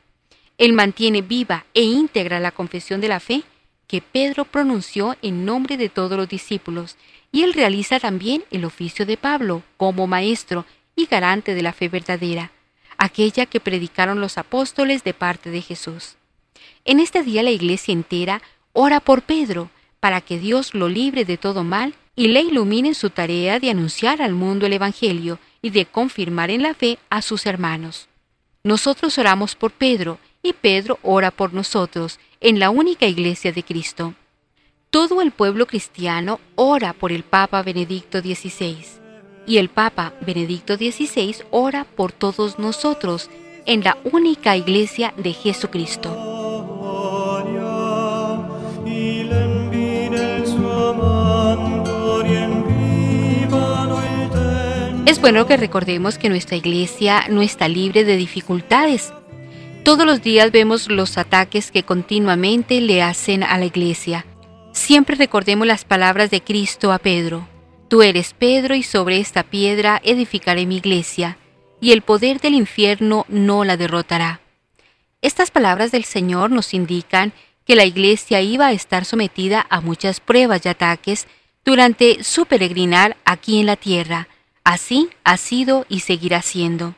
[0.60, 3.44] Él mantiene viva e íntegra la confesión de la fe
[3.88, 6.98] que Pedro pronunció en nombre de todos los discípulos,
[7.32, 10.66] y él realiza también el oficio de Pablo como maestro
[10.96, 12.52] y garante de la fe verdadera,
[12.98, 16.16] aquella que predicaron los apóstoles de parte de Jesús.
[16.86, 18.42] En este día la iglesia entera
[18.74, 19.70] ora por Pedro,
[20.00, 23.70] para que Dios lo libre de todo mal y le ilumine en su tarea de
[23.70, 28.08] anunciar al mundo el Evangelio y de confirmar en la fe a sus hermanos.
[28.64, 34.14] Nosotros oramos por Pedro y Pedro ora por nosotros en la única iglesia de Cristo.
[34.90, 38.78] Todo el pueblo cristiano ora por el Papa Benedicto XVI
[39.46, 43.30] y el Papa Benedicto XVI ora por todos nosotros
[43.66, 46.38] en la única iglesia de Jesucristo.
[55.06, 59.14] Es bueno que recordemos que nuestra iglesia no está libre de dificultades.
[59.88, 64.26] Todos los días vemos los ataques que continuamente le hacen a la iglesia.
[64.74, 67.48] Siempre recordemos las palabras de Cristo a Pedro.
[67.88, 71.38] Tú eres Pedro y sobre esta piedra edificaré mi iglesia,
[71.80, 74.42] y el poder del infierno no la derrotará.
[75.22, 77.32] Estas palabras del Señor nos indican
[77.64, 81.28] que la iglesia iba a estar sometida a muchas pruebas y ataques
[81.64, 84.28] durante su peregrinar aquí en la tierra,
[84.66, 86.94] Así ha sido y seguirá siendo.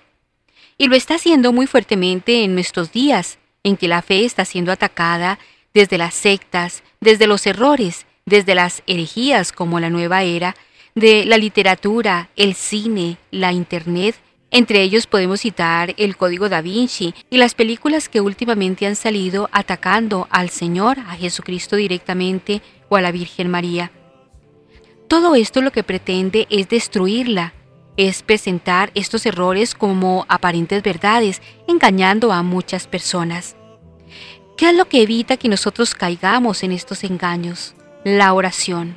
[0.82, 4.72] Y lo está haciendo muy fuertemente en nuestros días, en que la fe está siendo
[4.72, 5.38] atacada
[5.74, 10.56] desde las sectas, desde los errores, desde las herejías como la nueva era,
[10.96, 14.16] de la literatura, el cine, la internet.
[14.52, 19.50] Entre ellos podemos citar el Código da Vinci y las películas que últimamente han salido
[19.52, 23.92] atacando al Señor, a Jesucristo directamente o a la Virgen María.
[25.10, 27.54] Todo esto lo que pretende es destruirla,
[28.00, 33.58] es presentar estos errores como aparentes verdades, engañando a muchas personas.
[34.56, 37.76] ¿Qué es lo que evita que nosotros caigamos en estos engaños?
[38.06, 38.96] La oración.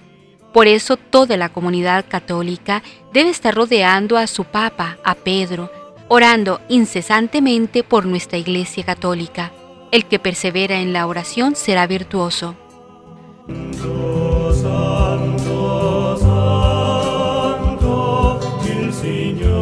[0.53, 5.73] Por eso toda la comunidad católica debe estar rodeando a su Papa, a Pedro,
[6.07, 9.51] orando incesantemente por nuestra Iglesia católica.
[9.91, 12.55] El que persevera en la oración será virtuoso.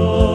[0.03, 0.30] Oh.